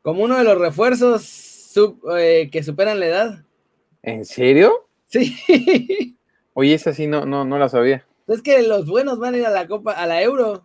Como 0.02 0.24
uno 0.24 0.36
de 0.36 0.42
los 0.42 0.58
refuerzos 0.58 1.72
eh, 2.18 2.48
que 2.50 2.62
superan 2.64 2.98
la 2.98 3.06
edad. 3.06 3.44
¿En 4.02 4.24
serio? 4.24 4.88
Sí. 5.06 5.36
Oye, 6.54 6.74
esa 6.74 6.92
sí 6.92 7.06
no, 7.06 7.24
no, 7.24 7.44
no 7.44 7.56
la 7.56 7.68
sabía. 7.68 8.04
Es 8.26 8.42
que 8.42 8.62
los 8.62 8.86
buenos 8.86 9.18
van 9.18 9.34
a 9.34 9.38
ir 9.38 9.46
a 9.46 9.50
la 9.50 9.66
Copa, 9.66 9.92
a 9.92 10.06
la 10.06 10.22
Euro. 10.22 10.64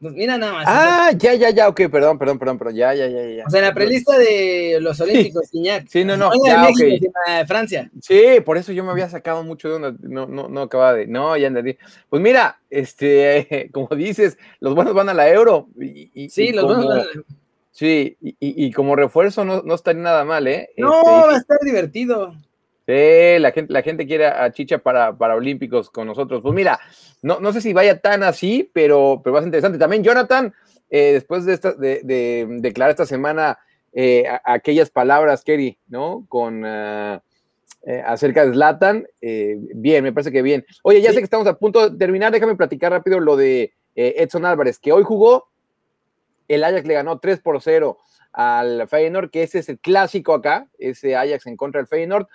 Pues 0.00 0.12
mira 0.12 0.36
nada 0.36 0.52
más. 0.52 0.64
Ah, 0.68 1.12
ya, 1.16 1.34
ya, 1.34 1.48
ya, 1.48 1.66
ok, 1.66 1.88
perdón, 1.90 2.18
perdón, 2.18 2.38
perdón, 2.38 2.58
pero 2.58 2.70
ya, 2.70 2.92
ya, 2.94 3.06
ya, 3.06 3.24
ya. 3.26 3.44
O 3.46 3.50
sea, 3.50 3.60
en 3.60 3.66
la 3.66 3.72
prelista 3.72 4.18
de 4.18 4.76
los 4.80 5.00
Olímpicos, 5.00 5.48
Iñak. 5.54 5.86
Sí, 5.88 6.04
no, 6.04 6.16
no, 6.16 6.30
ya, 6.44 6.66
de 6.66 7.46
Francia. 7.46 7.90
Sí, 8.02 8.40
por 8.44 8.58
eso 8.58 8.72
yo 8.72 8.84
me 8.84 8.90
había 8.90 9.08
sacado 9.08 9.42
mucho 9.44 9.70
de 9.70 9.76
una, 9.76 9.96
no, 10.02 10.26
no, 10.26 10.48
no 10.48 10.62
acababa 10.62 10.92
de, 10.92 11.06
no, 11.06 11.36
ya 11.38 11.46
entendí. 11.46 11.78
Pues 12.10 12.20
mira, 12.20 12.60
este, 12.68 13.70
como 13.72 13.88
dices, 13.96 14.36
los 14.60 14.74
buenos 14.74 14.92
van 14.92 15.08
a 15.08 15.14
la 15.14 15.28
Euro. 15.30 15.68
Y, 15.80 16.28
sí, 16.28 16.52
los 16.52 16.66
buenos 16.66 16.86
van 16.86 16.98
a 16.98 17.04
la 17.04 17.10
Euro. 17.10 17.24
Sí, 17.70 18.16
y, 18.20 18.36
y, 18.40 18.72
como 18.72 18.94
refuerzo 18.94 19.44
no, 19.44 19.62
no 19.62 19.74
estaría 19.74 20.02
nada 20.02 20.24
mal, 20.24 20.46
¿eh? 20.46 20.68
No, 20.76 20.98
este, 20.98 21.10
va 21.10 21.32
a 21.32 21.38
estar 21.38 21.58
divertido. 21.62 22.34
Sí, 22.86 23.38
la 23.38 23.50
gente, 23.52 23.72
la 23.72 23.82
gente 23.82 24.06
quiere 24.06 24.26
a 24.26 24.52
Chicha 24.52 24.78
para, 24.78 25.16
para 25.16 25.36
Olímpicos 25.36 25.88
con 25.90 26.06
nosotros. 26.06 26.42
Pues 26.42 26.54
mira, 26.54 26.78
no, 27.22 27.40
no 27.40 27.52
sé 27.52 27.62
si 27.62 27.72
vaya 27.72 27.98
tan 28.00 28.22
así, 28.22 28.70
pero, 28.74 29.22
pero 29.24 29.36
ser 29.36 29.46
interesante. 29.46 29.78
También 29.78 30.04
Jonathan, 30.04 30.52
eh, 30.90 31.14
después 31.14 31.46
de, 31.46 31.54
esta, 31.54 31.72
de, 31.72 32.46
declarar 32.60 32.90
esta 32.90 33.06
semana 33.06 33.58
eh, 33.94 34.24
aquellas 34.44 34.90
palabras, 34.90 35.44
Kerry, 35.44 35.78
¿no? 35.88 36.26
Con 36.28 36.62
ah, 36.66 37.22
eh, 37.86 38.02
acerca 38.04 38.44
de 38.44 38.52
Zlatan, 38.52 39.06
bien, 39.20 40.04
me 40.04 40.12
parece 40.12 40.30
que 40.30 40.42
bien. 40.42 40.66
Oye, 40.82 41.00
ya 41.00 41.12
sé 41.12 41.18
que 41.18 41.24
estamos 41.24 41.46
a 41.46 41.58
punto 41.58 41.88
de 41.88 41.96
terminar, 41.96 42.32
déjame 42.32 42.54
platicar 42.54 42.92
rápido 42.92 43.18
lo 43.18 43.36
de 43.36 43.72
Edson 43.94 44.44
Álvarez, 44.44 44.78
que 44.78 44.92
hoy 44.92 45.04
jugó, 45.04 45.48
el 46.48 46.64
Ajax 46.64 46.86
le 46.86 46.94
ganó 46.94 47.18
3 47.18 47.40
por 47.40 47.62
0 47.62 47.98
al 48.32 48.88
Feyenoord, 48.88 49.30
que 49.30 49.42
ese 49.42 49.60
es 49.60 49.68
el 49.70 49.78
clásico 49.78 50.34
acá, 50.34 50.68
ese 50.78 51.16
Ajax 51.16 51.46
en 51.46 51.56
contra 51.56 51.80
del 51.80 51.88
Feyenoord 51.88 52.26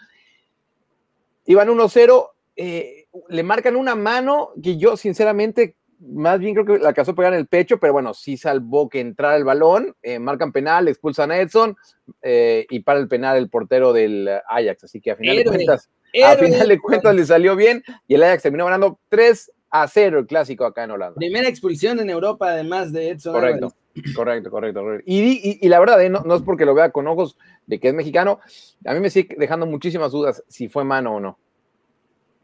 iban 1.46 1.69
1-0, 1.69 2.29
eh, 2.55 3.08
le 3.29 3.43
marcan 3.43 3.75
una 3.75 3.96
mano 3.96 4.50
que 4.62 4.77
yo 4.77 4.98
sinceramente 4.98 5.75
más 6.00 6.39
bien 6.39 6.55
creo 6.55 6.65
que 6.65 6.77
la 6.81 6.89
a 6.89 7.13
pegar 7.13 7.34
en 7.34 7.39
el 7.39 7.48
pecho, 7.48 7.79
pero 7.79 7.93
bueno, 7.93 8.13
sí 8.13 8.38
salvó 8.38 8.88
que 8.88 9.01
entrara 9.01 9.36
el 9.36 9.43
balón, 9.43 9.96
eh, 10.01 10.17
marcan 10.17 10.51
penal, 10.51 10.88
expulsan 10.88 11.31
a 11.31 11.39
Edson 11.39 11.75
eh, 12.22 12.65
y 12.69 12.79
para 12.81 13.00
el 13.00 13.08
penal 13.08 13.38
el 13.38 13.50
portero 13.50 13.91
del 13.91 14.29
Ajax, 14.48 14.86
así 14.86 15.01
que 15.01 15.12
a 15.12 15.15
final 15.17 15.38
de 15.38 15.43
cuentas, 15.43 15.89
a 16.24 16.36
final 16.38 16.67
de 16.69 16.79
cuentas 16.79 17.15
le 17.15 17.25
salió 17.25 17.55
bien 17.55 17.84
y 18.08 18.15
el 18.15 18.24
Ajax 18.24 18.43
terminó 18.43 18.65
ganando 18.65 19.00
3 19.10 19.51
a 19.72 19.88
0 19.88 20.19
el 20.19 20.25
clásico 20.25 20.65
acá 20.65 20.86
en 20.86 20.91
Holanda. 20.91 21.15
Primera 21.15 21.48
expulsión 21.50 22.00
en 22.00 22.10
Europa 22.10 22.50
además 22.50 22.91
de 22.91 23.10
Edson. 23.10 23.34
Correcto. 23.34 23.74
Correcto, 24.15 24.50
correcto, 24.51 24.84
Y, 25.05 25.67
la 25.67 25.79
verdad, 25.79 25.98
no, 26.10 26.22
no, 26.22 26.36
es 26.36 26.41
porque 26.41 26.65
lo 26.65 26.74
vea 26.74 26.91
con 26.91 27.08
ojos 27.08 27.38
de 27.65 27.79
que 27.79 27.89
es 27.89 27.93
mexicano, 27.93 28.39
a 28.86 28.93
mí 28.93 29.00
me 29.00 29.10
sigue 29.10 29.36
dejando 29.38 29.65
muchísimas 29.65 30.12
dudas 30.12 30.43
si 30.48 30.69
fue 30.69 30.84
mano 30.84 31.15
o 31.15 31.19
no. 31.19 31.39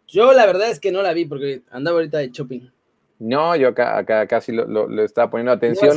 Yo 0.08 0.34
la 0.34 0.46
verdad 0.46 0.70
es 0.70 0.80
que 0.80 0.92
no 0.92 1.02
la 1.02 1.14
vi 1.14 1.26
porque 1.26 1.64
andaba 1.72 1.98
ahorita 1.98 2.20
de 2.20 2.30
shopping. 2.30 2.70
No, 3.20 3.56
yo 3.56 3.70
acá, 3.70 3.98
acá 3.98 4.28
casi 4.28 4.52
lo, 4.52 5.04
estaba 5.04 5.30
poniendo 5.30 5.52
atención. 5.52 5.96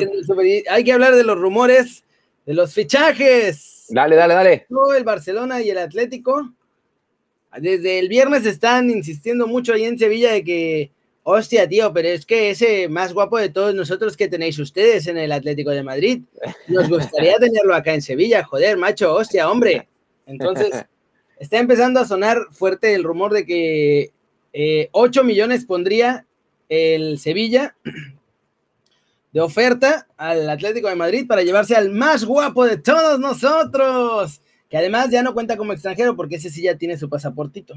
Hay 0.71 0.85
que 0.85 0.93
hablar 0.93 1.15
de 1.15 1.25
los 1.25 1.39
rumores, 1.39 2.05
de 2.47 2.55
los 2.55 2.73
fichajes. 2.73 3.87
Dale, 3.89 4.17
dale, 4.17 4.35
dale. 4.35 4.67
El 4.97 5.05
Barcelona 5.05 5.61
y 5.61 5.71
el 5.71 5.79
Atlético. 5.79 6.53
Desde 7.59 7.99
el 7.99 8.09
viernes 8.09 8.47
están 8.47 8.91
insistiendo 8.91 9.47
mucho 9.47 9.73
ahí 9.73 9.85
en 9.85 9.99
Sevilla 9.99 10.33
de 10.33 10.45
que, 10.45 10.93
hostia, 11.29 11.69
tío, 11.69 11.93
pero 11.93 12.09
es 12.09 12.25
que 12.25 12.51
ese 12.51 12.89
más 12.89 13.13
guapo 13.13 13.39
de 13.39 13.51
todos 13.51 13.75
nosotros 13.75 14.17
que 14.17 14.29
tenéis 14.29 14.59
ustedes 14.59 15.07
en 15.09 15.19
el 15.19 15.31
Atlético 15.31 15.71
de 15.71 15.83
Madrid, 15.83 16.23
nos 16.69 16.89
gustaría 16.89 17.37
tenerlo 17.41 17.75
acá 17.75 17.93
en 17.93 18.01
Sevilla, 18.01 18.45
joder, 18.45 18.79
macho, 18.79 19.15
hostia, 19.15 19.51
hombre. 19.51 19.89
Entonces, 20.25 20.71
está 21.39 21.59
empezando 21.59 22.01
a 22.01 22.07
sonar 22.07 22.39
fuerte 22.51 22.95
el 22.95 23.05
rumor 23.05 23.33
de 23.35 23.45
que 23.45 24.11
8 24.93 25.21
eh, 25.21 25.25
millones 25.25 25.67
pondría 25.67 26.27
el 26.71 27.19
Sevilla 27.19 27.77
de 29.33 29.41
oferta 29.43 30.07
al 30.17 30.49
Atlético 30.49 30.89
de 30.89 30.97
Madrid 30.97 31.27
para 31.29 31.43
llevarse 31.43 31.77
al 31.77 31.91
más 31.91 32.25
guapo 32.25 32.65
de 32.65 32.79
todos 32.79 33.21
nosotros, 33.21 34.41
que 34.71 34.79
además 34.79 35.11
ya 35.11 35.23
no 35.23 35.35
cuenta 35.35 35.59
como 35.59 35.75
extranjero 35.75 36.17
porque 36.17 36.37
ese 36.37 36.49
sí 36.49 36.63
ya 36.63 36.77
tiene 36.77 36.97
su 36.97 37.11
pasaportito. 37.11 37.75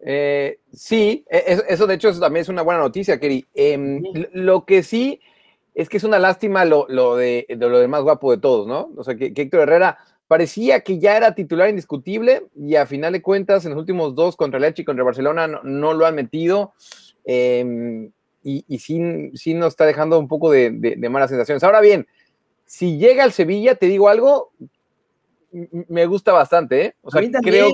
Eh, 0.00 0.58
sí, 0.72 1.24
e, 1.30 1.62
eso, 1.68 1.86
de 1.86 1.94
hecho 1.94 2.18
también 2.18 2.42
es 2.42 2.48
una 2.48 2.62
buena 2.62 2.80
noticia, 2.80 3.18
Keri. 3.18 3.46
Em, 3.54 4.02
lo 4.32 4.64
que 4.64 4.82
sí 4.82 5.20
es 5.74 5.88
que 5.88 5.98
es 5.98 6.04
una 6.04 6.18
lástima 6.18 6.64
lo, 6.64 6.86
de, 7.16 7.46
lo 7.48 7.78
de 7.78 7.88
más 7.88 8.02
guapo 8.02 8.30
de 8.30 8.38
todos, 8.38 8.66
¿no? 8.66 8.90
O 8.96 9.04
sea, 9.04 9.14
que, 9.14 9.34
que 9.34 9.42
Héctor 9.42 9.60
Herrera 9.62 9.98
parecía 10.26 10.80
que 10.80 10.98
ya 10.98 11.16
era 11.16 11.34
titular 11.34 11.68
indiscutible 11.68 12.46
y 12.56 12.76
a 12.76 12.86
final 12.86 13.12
de 13.12 13.22
cuentas 13.22 13.64
en 13.64 13.72
los 13.72 13.80
últimos 13.80 14.14
dos 14.14 14.36
contra 14.36 14.58
Leche 14.58 14.82
y 14.82 14.84
contra 14.84 15.04
Barcelona 15.04 15.46
no, 15.46 15.94
lo 15.94 16.06
han 16.06 16.14
metido. 16.14 16.72
em, 17.24 18.10
y, 18.42 18.64
y 18.68 18.78
sí, 18.78 19.30
sí, 19.34 19.54
nos 19.54 19.68
está 19.68 19.86
dejando 19.86 20.18
un 20.20 20.28
poco 20.28 20.52
de, 20.52 20.70
de, 20.70 21.08
malas 21.08 21.30
sensaciones. 21.30 21.64
Ahora 21.64 21.80
bien, 21.80 22.06
si 22.64 22.96
llega 22.96 23.24
al 23.24 23.32
Sevilla, 23.32 23.74
te 23.74 23.86
digo 23.86 24.08
algo, 24.08 24.52
me 25.50 26.06
gusta 26.06 26.32
bastante, 26.32 26.84
¿eh? 26.84 26.94
O 27.02 27.10
sea, 27.10 27.22
creo, 27.42 27.70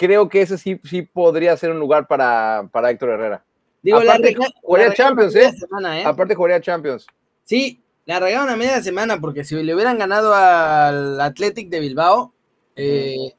creo 0.00 0.30
que 0.30 0.40
ese 0.40 0.56
sí, 0.56 0.80
sí 0.82 1.02
podría 1.02 1.54
ser 1.58 1.72
un 1.72 1.78
lugar 1.78 2.06
para, 2.06 2.66
para 2.72 2.90
Héctor 2.90 3.10
Herrera. 3.10 3.44
Digo, 3.82 3.98
Aparte, 3.98 4.34
jugaría 4.62 4.94
Champions, 4.94 5.36
¿eh? 5.36 5.50
¿eh? 5.50 6.02
Aparte, 6.06 6.34
jugaría 6.34 6.58
Champions. 6.58 7.06
Sí, 7.44 7.82
la 8.06 8.18
regaron 8.18 8.48
a 8.48 8.56
media 8.56 8.82
semana, 8.82 9.20
porque 9.20 9.44
si 9.44 9.62
le 9.62 9.74
hubieran 9.74 9.98
ganado 9.98 10.32
al 10.32 11.20
Athletic 11.20 11.68
de 11.68 11.80
Bilbao, 11.80 12.32
eh, 12.76 13.34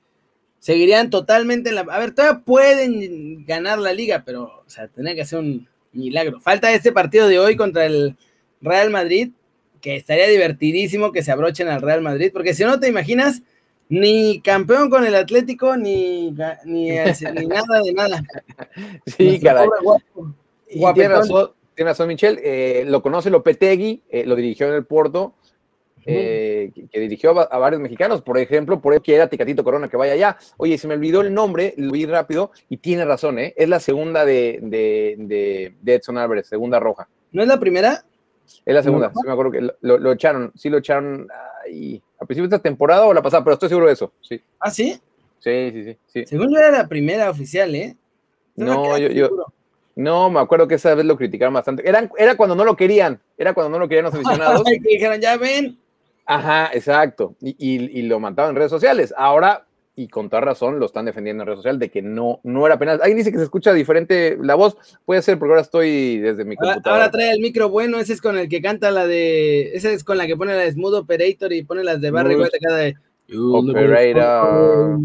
seguirían 0.60 1.10
totalmente 1.10 1.70
en 1.70 1.76
la. 1.76 1.82
A 1.82 1.98
ver, 1.98 2.14
todavía 2.14 2.44
pueden 2.46 3.44
ganar 3.44 3.80
la 3.80 3.94
liga, 3.94 4.22
pero, 4.24 4.64
o 4.64 4.70
sea, 4.70 4.88
tendría 4.88 5.16
que 5.16 5.24
hacer 5.24 5.40
un 5.40 5.68
milagro. 5.94 6.42
Falta 6.42 6.72
este 6.72 6.92
partido 6.92 7.28
de 7.28 7.40
hoy 7.40 7.56
contra 7.56 7.88
el 7.88 8.16
Real 8.62 8.92
Madrid, 8.92 9.32
que 9.82 9.96
estaría 9.96 10.28
divertidísimo 10.28 11.12
que 11.12 11.24
se 11.24 11.32
abrochen 11.32 11.70
al 11.70 11.82
Real 11.82 12.02
Madrid, 12.02 12.30
porque 12.32 12.54
si 12.54 12.64
no 12.64 12.80
te 12.80 12.88
imaginas, 12.88 13.42
ni 13.92 14.40
campeón 14.40 14.90
con 14.90 15.06
el 15.06 15.14
Atlético, 15.16 15.76
ni, 15.76 16.32
ni, 16.64 16.90
nada 16.92 17.82
de 17.84 17.94
nada. 17.94 18.24
Sí, 19.06 19.38
caray. 19.42 19.68
tiene 20.94 21.10
razón, 21.10 21.52
tiene 21.76 21.92
razón, 21.92 22.08
Michelle. 22.08 22.40
Eh, 22.42 22.86
lo 22.86 23.02
conoce 23.02 23.30
Lopetegui, 23.30 24.02
eh, 24.10 24.26
lo 24.26 24.38
dirigió 24.38 24.68
en 24.70 24.76
el 24.76 24.86
Porto, 24.86 25.34
eh, 26.06 26.72
que, 26.90 27.00
dirigió 27.02 27.38
a, 27.38 27.58
varios 27.58 27.82
mexicanos, 27.82 28.22
por 28.22 28.38
ejemplo, 28.38 28.82
por 28.82 28.94
eso 28.94 29.04
quiera 29.04 29.28
Ticatito 29.28 29.62
Corona 29.62 29.90
que 29.90 29.98
vaya 29.98 30.14
allá. 30.14 30.38
Oye, 30.56 30.78
se 30.78 30.88
me 30.88 30.94
olvidó 30.94 31.20
el 31.20 31.34
nombre, 31.34 31.74
lo 31.76 31.92
vi 31.92 32.06
rápido, 32.06 32.52
y 32.70 32.78
tiene 32.78 33.04
razón, 33.04 33.40
¿eh? 33.40 33.54
Es 33.58 33.68
la 33.68 33.82
segunda 33.82 34.24
de, 34.24 34.60
de, 34.62 35.74
de, 35.82 35.94
Edson 35.94 36.18
Álvarez, 36.18 36.48
segunda 36.48 36.80
roja. 36.80 37.10
¿No 37.34 37.42
es 37.42 37.48
la 37.50 37.60
primera? 37.60 38.06
Es 38.66 38.74
la 38.74 38.84
segunda, 38.84 39.12
sí 39.14 39.20
me 39.26 39.34
acuerdo 39.34 39.52
que 39.52 39.62
lo, 39.62 39.98
lo, 39.98 40.12
echaron, 40.14 40.54
sí 40.56 40.70
lo 40.70 40.78
echaron 40.78 41.28
ahí 41.64 42.02
a 42.20 42.26
principio 42.26 42.50
de 42.50 42.56
esta 42.56 42.64
temporada 42.64 43.06
o 43.06 43.14
la 43.14 43.22
pasada, 43.22 43.44
pero 43.44 43.54
estoy 43.54 43.70
seguro 43.70 43.88
de 43.88 43.94
eso, 43.94 44.12
sí. 44.22 44.42
¿Ah, 44.60 44.70
sí? 44.70 45.00
Sí, 45.40 45.72
sí, 45.72 45.98
sí. 46.08 46.26
Según 46.26 46.54
yo 46.54 46.60
era 46.60 46.72
la 46.72 46.88
primera 46.88 47.30
oficial, 47.30 47.74
¿eh? 47.74 47.96
No, 48.56 48.98
yo, 48.98 49.08
yo, 49.10 49.30
no, 49.96 50.30
me 50.30 50.40
acuerdo 50.40 50.68
que 50.68 50.76
esa 50.76 50.94
vez 50.94 51.06
lo 51.06 51.18
criticaron 51.18 51.54
bastante. 51.54 51.88
Era, 51.88 52.10
era 52.18 52.36
cuando 52.36 52.56
no 52.56 52.64
lo 52.64 52.76
querían, 52.76 53.20
era 53.38 53.54
cuando 53.54 53.70
no 53.72 53.80
lo 53.80 53.88
querían 53.88 54.06
los 54.06 54.14
aficionados. 54.16 54.64
dijeron, 54.82 55.20
ya 55.20 55.38
ven. 55.38 55.78
Ajá, 56.26 56.70
exacto. 56.74 57.36
Y, 57.42 57.56
y, 57.58 58.00
y, 58.00 58.02
lo 58.04 58.20
mandaban 58.20 58.52
en 58.52 58.56
redes 58.56 58.70
sociales. 58.70 59.14
Ahora 59.18 59.66
y 59.96 60.08
con 60.08 60.30
toda 60.30 60.42
razón 60.42 60.80
lo 60.80 60.86
están 60.86 61.06
defendiendo 61.06 61.44
en 61.44 61.48
redes 61.48 61.60
sociales 61.60 61.80
de 61.80 61.90
que 61.90 62.02
no, 62.02 62.40
no 62.44 62.66
era 62.66 62.80
penal. 62.80 63.00
Alguien 63.02 63.18
dice 63.18 63.32
que 63.32 63.38
se 63.38 63.44
escucha 63.44 63.74
diferente 63.74 64.38
la 64.42 64.56
voz, 64.56 64.78
puede 65.06 65.22
ser 65.22 65.38
porque 65.38 65.52
ahora 65.52 65.62
estoy 65.62 66.18
desde 66.20 66.46
mi 66.46 66.56
computadora. 66.56 67.04
Ahora, 67.04 67.12
trae 67.12 67.32
el 67.32 67.40
micro 67.40 67.70
bueno, 67.70 68.00
ese 68.00 68.14
es 68.14 68.22
con 68.22 68.38
el 68.38 68.48
que 68.48 68.62
canta 68.62 68.92
la 68.92 69.06
de, 69.06 69.76
ese 69.76 69.94
es 69.94 70.04
con 70.04 70.18
la 70.18 70.28
que 70.28 70.38
pone 70.38 70.54
la 70.54 70.62
de 70.62 70.72
Smooth 70.72 70.94
Operator 70.94 71.52
y 71.52 71.64
pone 71.64 71.84
las 71.84 72.00
de 72.00 72.12
Barry 72.12 72.36
White 72.36 72.60
cada 72.60 72.78
de 72.78 72.96
Operator. 73.38 75.00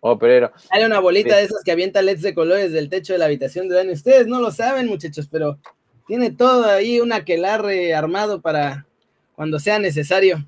Operator. 0.00 0.52
Hay 0.70 0.84
una 0.84 1.00
bolita 1.00 1.36
de 1.36 1.44
esas 1.44 1.62
que 1.64 1.72
avienta 1.72 2.02
LEDs 2.02 2.22
de 2.22 2.34
colores 2.34 2.72
del 2.72 2.88
techo 2.88 3.12
de 3.12 3.18
la 3.18 3.24
habitación 3.24 3.68
de 3.68 3.76
Dani. 3.76 3.92
Ustedes 3.92 4.26
no 4.26 4.40
lo 4.40 4.50
saben, 4.50 4.86
muchachos, 4.86 5.28
pero 5.30 5.58
tiene 6.06 6.30
todo 6.30 6.66
ahí 6.66 7.00
un 7.00 7.12
aquelarre 7.12 7.94
armado 7.94 8.40
para 8.40 8.86
cuando 9.34 9.58
sea 9.58 9.78
necesario. 9.78 10.44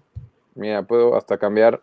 Mira, 0.55 0.83
puedo 0.83 1.17
hasta 1.17 1.39
cambiar 1.39 1.83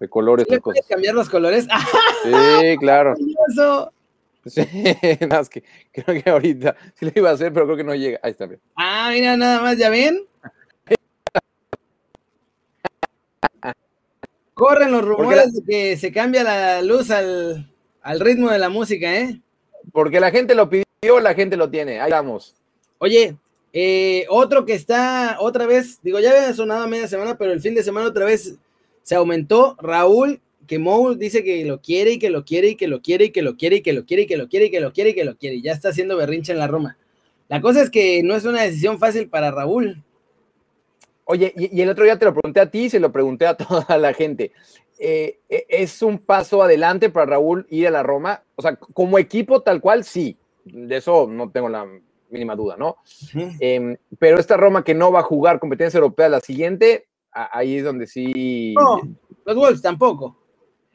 de 0.00 0.08
colores. 0.08 0.46
¿Le 0.48 0.60
puedes 0.60 0.84
cambiar 0.86 1.14
los 1.14 1.28
colores? 1.28 1.68
Sí, 2.24 2.76
claro. 2.78 3.14
Sí, 4.44 4.62
nada, 5.28 5.44
que 5.44 5.62
creo 5.92 6.22
que 6.22 6.30
ahorita 6.30 6.76
sí 6.94 7.06
lo 7.06 7.12
iba 7.14 7.30
a 7.30 7.34
hacer, 7.34 7.52
pero 7.52 7.66
creo 7.66 7.76
que 7.76 7.84
no 7.84 7.94
llega. 7.94 8.18
Ahí 8.22 8.32
está 8.32 8.46
bien. 8.46 8.60
Ah, 8.74 9.10
mira, 9.12 9.36
nada 9.36 9.62
más, 9.62 9.78
¿ya 9.78 9.90
ven? 9.90 10.26
Corren 14.54 14.90
los 14.92 15.04
rumores 15.04 15.54
de 15.54 15.62
que 15.64 15.96
se 15.96 16.12
cambia 16.12 16.42
la 16.42 16.82
luz 16.82 17.10
al, 17.10 17.70
ritmo 18.18 18.50
de 18.50 18.58
la 18.58 18.68
música, 18.68 19.14
¿eh? 19.14 19.40
Porque 19.92 20.20
la 20.20 20.30
gente 20.30 20.54
lo 20.54 20.68
pidió, 20.68 21.20
la 21.20 21.34
gente 21.34 21.56
lo 21.56 21.70
tiene. 21.70 22.00
Ahí 22.00 22.10
vamos. 22.10 22.54
Oye, 22.98 23.36
eh, 23.72 24.26
otro 24.28 24.66
que 24.66 24.74
está 24.74 25.38
otra 25.40 25.66
vez, 25.66 26.00
digo, 26.02 26.20
ya 26.20 26.30
había 26.30 26.54
sonado 26.54 26.86
media 26.86 27.08
semana, 27.08 27.38
pero 27.38 27.52
el 27.52 27.62
fin 27.62 27.74
de 27.74 27.82
semana 27.82 28.08
otra 28.08 28.26
vez 28.26 28.58
se 29.10 29.16
aumentó. 29.16 29.76
Raúl, 29.82 30.40
que 30.68 30.78
Mou 30.78 31.16
dice 31.16 31.42
que 31.42 31.64
lo 31.64 31.80
quiere 31.80 32.12
y 32.12 32.18
que 32.20 32.30
lo 32.30 32.44
quiere 32.44 32.68
y 32.68 32.76
que 32.76 32.86
lo 32.86 33.02
quiere 33.02 33.24
y 33.24 33.30
que 33.32 33.42
lo 33.42 33.56
quiere 33.56 33.78
y 33.78 33.82
que 33.82 33.92
lo 33.92 34.06
quiere 34.06 34.22
y 34.22 34.28
que 34.28 34.36
lo 34.36 34.46
quiere 34.46 34.66
y 34.66 34.70
que 34.70 34.80
lo 34.80 34.92
quiere 34.92 35.10
y 35.10 35.14
que 35.14 35.24
lo 35.24 35.36
quiere. 35.36 35.60
Ya 35.60 35.72
está 35.72 35.88
haciendo 35.88 36.16
berrinche 36.16 36.52
en 36.52 36.60
la 36.60 36.68
Roma. 36.68 36.96
La 37.48 37.60
cosa 37.60 37.82
es 37.82 37.90
que 37.90 38.22
no 38.22 38.36
es 38.36 38.44
una 38.44 38.62
decisión 38.62 39.00
fácil 39.00 39.28
para 39.28 39.50
Raúl. 39.50 40.00
Oye, 41.24 41.52
y, 41.56 41.80
el 41.80 41.88
otro 41.88 42.04
día 42.04 42.20
te 42.20 42.24
lo 42.24 42.32
pregunté 42.32 42.60
a 42.60 42.70
ti 42.70 42.84
y 42.84 42.90
se 42.90 43.00
lo 43.00 43.10
pregunté 43.10 43.48
a 43.48 43.54
toda 43.56 43.98
la 43.98 44.14
gente. 44.14 44.52
Eh, 45.00 45.40
e, 45.48 45.66
¿Es 45.68 46.02
un 46.02 46.18
paso 46.18 46.62
adelante 46.62 47.10
para 47.10 47.26
Raúl 47.26 47.66
ir 47.68 47.88
a 47.88 47.90
la 47.90 48.04
Roma? 48.04 48.44
O 48.54 48.62
sea, 48.62 48.76
como 48.76 49.18
equipo 49.18 49.62
tal 49.62 49.80
cual, 49.80 50.04
sí. 50.04 50.36
De 50.64 50.98
eso 50.98 51.26
no 51.26 51.50
tengo 51.50 51.68
la 51.68 51.84
mínima 52.28 52.54
duda, 52.54 52.76
¿no? 52.78 52.98
Em, 53.58 53.96
pero 54.20 54.38
esta 54.38 54.56
Roma 54.56 54.84
que 54.84 54.94
no 54.94 55.10
va 55.10 55.18
a 55.18 55.24
jugar 55.24 55.58
competencia 55.58 55.98
europea 55.98 56.28
la 56.28 56.38
siguiente, 56.38 57.08
ahí 57.32 57.76
es 57.76 57.84
donde 57.84 58.06
sí. 58.06 58.74
No, 58.74 59.00
los 59.44 59.56
Wolves 59.56 59.82
tampoco. 59.82 60.36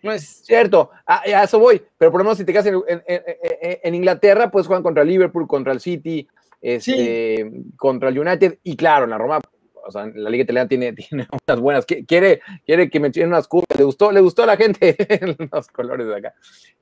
No 0.01 0.11
es. 0.11 0.23
Cierto, 0.43 0.91
a, 1.05 1.23
eso 1.43 1.59
voy. 1.59 1.81
Pero 1.97 2.11
por 2.11 2.19
lo 2.19 2.25
menos 2.25 2.37
si 2.37 2.45
te 2.45 2.53
quedas 2.53 2.67
en, 2.67 3.95
Inglaterra, 3.95 4.51
pues 4.51 4.67
juegan 4.67 4.83
contra 4.83 5.03
el 5.03 5.09
Liverpool, 5.09 5.47
contra 5.47 5.73
el 5.73 5.79
City, 5.79 6.27
este, 6.61 7.51
contra 7.75 8.09
el 8.09 8.19
United. 8.19 8.59
Y 8.63 8.75
claro, 8.75 9.07
la 9.07 9.17
Roma, 9.17 9.39
o 9.85 9.91
sea, 9.91 10.05
la 10.13 10.29
Liga 10.29 10.43
Italiana 10.43 10.67
tiene, 10.67 10.93
tiene 10.93 11.27
unas 11.47 11.59
buenas. 11.59 11.85
Quiere, 11.85 12.41
quiere 12.65 12.89
que 12.89 12.99
me 12.99 13.09
tienen 13.09 13.29
unas 13.29 13.47
curvas. 13.47 13.77
Le 13.77 13.83
gustó, 13.83 14.11
le 14.11 14.21
gustó 14.21 14.43
a 14.43 14.47
la 14.47 14.57
gente 14.57 14.95
los 15.51 15.67
colores 15.69 16.07
de 16.07 16.15
acá. 16.15 16.33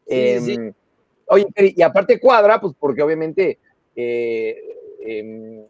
Em, 0.05 0.73
oye, 1.27 1.45
y 1.55 1.81
aparte 1.81 2.19
cuadra, 2.19 2.59
pues 2.59 2.73
porque 2.77 3.01
obviamente. 3.01 3.59
Eh, 3.95 4.57
em, 5.05 5.65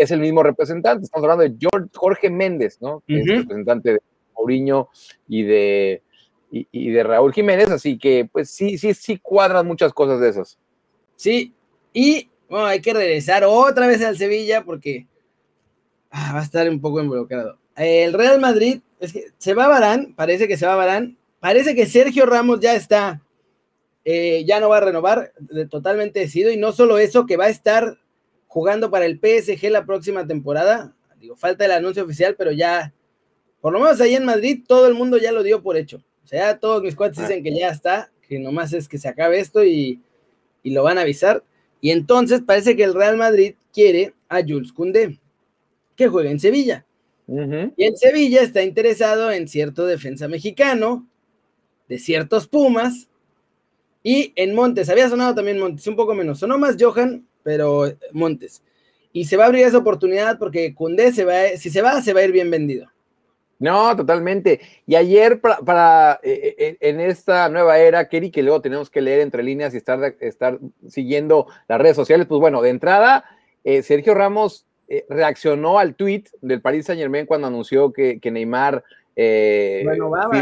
es 0.00 0.10
el 0.10 0.20
mismo 0.20 0.42
representante. 0.42 1.04
Estamos 1.04 1.24
hablando 1.24 1.44
de 1.44 1.56
George, 1.58 1.90
Jorge 1.94 2.30
Méndez, 2.30 2.78
¿no? 2.80 3.02
es 3.06 3.26
representante 3.26 3.92
de 3.92 4.00
Mourinho 4.34 4.88
y 5.28 5.42
de, 5.42 6.02
y, 6.50 6.90
de 6.90 7.02
Raúl 7.02 7.34
Jiménez, 7.34 7.70
así 7.70 7.98
que 7.98 8.28
pues 8.30 8.50
sí, 8.50 8.78
sí, 8.78 8.94
sí 8.94 9.18
cuadran 9.18 9.66
muchas 9.66 9.92
cosas 9.92 10.18
de 10.20 10.30
esas. 10.30 10.58
Sí, 11.16 11.52
y 11.92 12.30
bueno, 12.48 12.66
hay 12.66 12.80
que 12.80 12.94
regresar 12.94 13.44
otra 13.44 13.86
vez 13.86 14.02
al 14.02 14.16
Sevilla 14.16 14.64
porque 14.64 15.06
ah, 16.10 16.32
va 16.34 16.40
a 16.40 16.44
estar 16.44 16.68
un 16.68 16.80
poco 16.80 17.02
involucrado. 17.02 17.58
El 17.76 18.14
Real 18.14 18.40
Madrid, 18.40 18.80
es 19.00 19.12
que 19.12 19.26
se 19.36 19.52
va 19.52 19.66
a 19.66 19.68
Barán, 19.68 20.14
parece 20.14 20.48
que 20.48 20.56
se 20.56 20.66
va 20.66 20.72
a 20.72 20.76
Barán, 20.76 21.18
parece 21.40 21.74
que 21.74 21.84
Sergio 21.84 22.24
Ramos 22.24 22.60
ya 22.60 22.74
está, 22.74 23.22
eh, 24.06 24.44
ya 24.46 24.60
no 24.60 24.70
va 24.70 24.78
a 24.78 24.80
renovar, 24.80 25.32
totalmente 25.70 26.20
decidido, 26.20 26.50
y 26.50 26.56
no 26.56 26.72
solo 26.72 26.98
eso, 26.98 27.26
que 27.26 27.36
va 27.36 27.44
a 27.44 27.50
estar 27.50 27.98
jugando 28.50 28.90
para 28.90 29.06
el 29.06 29.20
PSG 29.20 29.70
la 29.70 29.86
próxima 29.86 30.26
temporada. 30.26 30.92
Digo, 31.20 31.36
falta 31.36 31.64
el 31.64 31.70
anuncio 31.70 32.02
oficial, 32.02 32.34
pero 32.36 32.50
ya, 32.50 32.92
por 33.60 33.72
lo 33.72 33.78
menos 33.78 34.00
ahí 34.00 34.16
en 34.16 34.24
Madrid, 34.24 34.64
todo 34.66 34.88
el 34.88 34.94
mundo 34.94 35.18
ya 35.18 35.30
lo 35.30 35.44
dio 35.44 35.62
por 35.62 35.76
hecho. 35.76 36.02
O 36.24 36.26
sea, 36.26 36.58
todos 36.58 36.82
mis 36.82 36.96
cuates 36.96 37.18
dicen 37.18 37.44
que 37.44 37.56
ya 37.56 37.68
está, 37.68 38.10
que 38.28 38.40
nomás 38.40 38.72
es 38.72 38.88
que 38.88 38.98
se 38.98 39.08
acabe 39.08 39.38
esto 39.38 39.64
y, 39.64 40.00
lo 40.64 40.82
van 40.82 40.98
a 40.98 41.02
avisar. 41.02 41.44
Y 41.80 41.92
entonces 41.92 42.42
parece 42.44 42.74
que 42.74 42.82
el 42.82 42.92
Real 42.92 43.16
Madrid 43.16 43.54
quiere 43.72 44.14
a 44.28 44.40
Jules 44.40 44.72
Koundé, 44.72 45.20
que 45.94 46.08
juega 46.08 46.30
en 46.30 46.40
Sevilla. 46.40 46.84
Y 47.28 47.84
en 47.84 47.96
Sevilla 47.96 48.42
está 48.42 48.64
interesado 48.64 49.30
en 49.30 49.46
cierto 49.46 49.86
defensa 49.86 50.26
mexicano, 50.26 51.06
de 51.88 52.00
ciertos 52.00 52.48
Pumas, 52.48 53.08
y 54.02 54.32
en 54.34 54.56
Montes, 54.56 54.88
había 54.88 55.08
sonado 55.08 55.36
también 55.36 55.60
Montes, 55.60 55.86
un 55.86 55.94
poco 55.94 56.16
menos. 56.16 56.40
Sonó 56.40 56.58
más 56.58 56.76
Johan, 56.80 57.28
pero 57.50 57.84
eh, 57.84 57.98
Montes. 58.12 58.62
Y 59.12 59.24
se 59.24 59.36
va 59.36 59.42
a 59.42 59.46
abrir 59.48 59.66
esa 59.66 59.78
oportunidad 59.78 60.38
porque 60.38 60.72
Cundé 60.72 61.10
se 61.10 61.24
va, 61.24 61.48
si 61.56 61.68
se 61.68 61.82
va, 61.82 62.00
se 62.00 62.12
va 62.12 62.20
a 62.20 62.24
ir 62.24 62.30
bien 62.30 62.48
vendido. 62.48 62.86
No, 63.58 63.96
totalmente. 63.96 64.60
Y 64.86 64.94
ayer 64.94 65.40
para, 65.40 66.20
eh, 66.22 66.54
eh, 66.56 66.76
en 66.78 67.00
esta 67.00 67.48
nueva 67.48 67.76
era, 67.78 68.08
Kerry, 68.08 68.30
que 68.30 68.44
luego 68.44 68.60
tenemos 68.62 68.88
que 68.88 69.00
leer 69.00 69.18
entre 69.18 69.42
líneas 69.42 69.74
y 69.74 69.78
estar, 69.78 70.14
estar 70.20 70.60
siguiendo 70.88 71.48
las 71.66 71.80
redes 71.80 71.96
sociales, 71.96 72.28
pues 72.28 72.40
bueno, 72.40 72.62
de 72.62 72.70
entrada, 72.70 73.24
Sergio 73.82 74.14
Ramos 74.14 74.64
reaccionó 75.08 75.80
al 75.80 75.96
tweet 75.96 76.24
del 76.40 76.62
Paris 76.62 76.86
Saint 76.86 77.00
Germain 77.00 77.26
cuando 77.26 77.48
anunció 77.48 77.92
que, 77.92 78.20
que 78.20 78.30
Neymar 78.30 78.84
eh, 79.16 79.84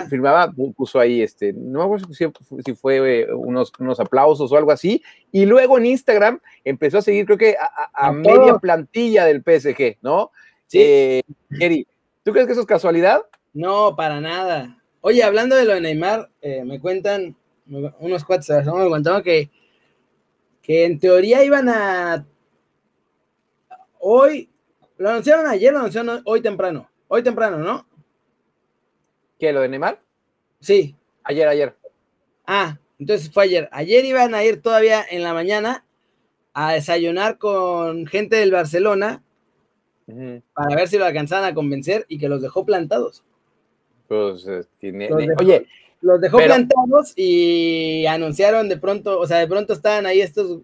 firmaba, 0.08 0.52
puso 0.76 1.00
ahí, 1.00 1.22
este, 1.22 1.52
no 1.52 1.80
me 1.80 1.84
acuerdo 1.84 2.08
si, 2.12 2.74
fue 2.74 3.22
eh, 3.22 3.32
unos, 3.32 3.72
unos 3.78 3.98
aplausos 3.98 4.52
o 4.52 4.56
algo 4.56 4.70
así, 4.70 5.02
y 5.32 5.46
luego 5.46 5.78
en 5.78 5.86
Instagram 5.86 6.40
empezó 6.64 6.98
a 6.98 7.02
seguir, 7.02 7.26
creo 7.26 7.38
que 7.38 7.56
a, 7.94 8.12
media 8.12 8.58
plantilla 8.58 9.24
del 9.24 9.42
PSG, 9.42 9.98
¿no? 10.02 10.30
Sí. 10.66 10.78
Eh, 10.80 11.22
¿tú 12.22 12.32
crees 12.32 12.46
que 12.46 12.52
eso 12.52 12.60
es 12.60 12.66
casualidad? 12.66 13.22
No, 13.54 13.96
para 13.96 14.20
nada. 14.20 14.78
Oye, 15.00 15.22
hablando 15.22 15.56
de 15.56 15.64
lo 15.64 15.74
de 15.74 15.80
Neymar, 15.80 16.28
me 16.64 16.78
cuentan 16.80 17.34
unos 18.00 18.24
cuates, 18.24 18.48
me 18.66 18.88
contaron 18.88 19.22
que 19.22 19.50
que 20.68 20.84
en 20.84 20.98
teoría 20.98 21.42
iban 21.42 21.66
a. 21.70 22.26
Hoy, 23.98 24.50
lo 24.98 25.08
anunciaron 25.08 25.46
ayer, 25.46 25.72
lo 25.72 25.78
anunciaron 25.78 26.20
hoy 26.26 26.42
temprano. 26.42 26.90
Hoy 27.08 27.22
temprano, 27.22 27.56
¿no? 27.56 27.87
¿Qué, 29.38 29.52
lo 29.52 29.60
de 29.60 29.68
Neymar? 29.68 30.00
Sí. 30.60 30.94
Ayer, 31.24 31.48
ayer. 31.48 31.74
Ah, 32.46 32.78
entonces 32.98 33.30
fue 33.32 33.44
ayer. 33.44 33.68
Ayer 33.72 34.04
iban 34.04 34.34
a 34.34 34.42
ir 34.44 34.60
todavía 34.62 35.04
en 35.08 35.22
la 35.22 35.34
mañana 35.34 35.84
a 36.54 36.72
desayunar 36.72 37.38
con 37.38 38.06
gente 38.06 38.36
del 38.36 38.50
Barcelona 38.50 39.22
para 40.54 40.74
ver 40.74 40.88
si 40.88 40.96
lo 40.98 41.04
alcanzaban 41.04 41.44
a 41.44 41.54
convencer 41.54 42.06
y 42.08 42.18
que 42.18 42.28
los 42.28 42.40
dejó 42.40 42.64
plantados. 42.64 43.22
Pues, 44.08 44.46
eh, 44.48 44.62
tiene, 44.80 45.08
Los 45.10 45.18
dejó- 45.18 45.40
oye, 45.44 45.66
Los 46.00 46.20
dejó 46.20 46.38
Pero- 46.38 46.54
plantados 46.54 47.12
y 47.16 48.06
anunciaron 48.06 48.68
de 48.68 48.78
pronto, 48.78 49.18
o 49.18 49.26
sea, 49.26 49.38
de 49.38 49.46
pronto 49.48 49.72
estaban 49.74 50.06
ahí 50.06 50.20
estos 50.20 50.60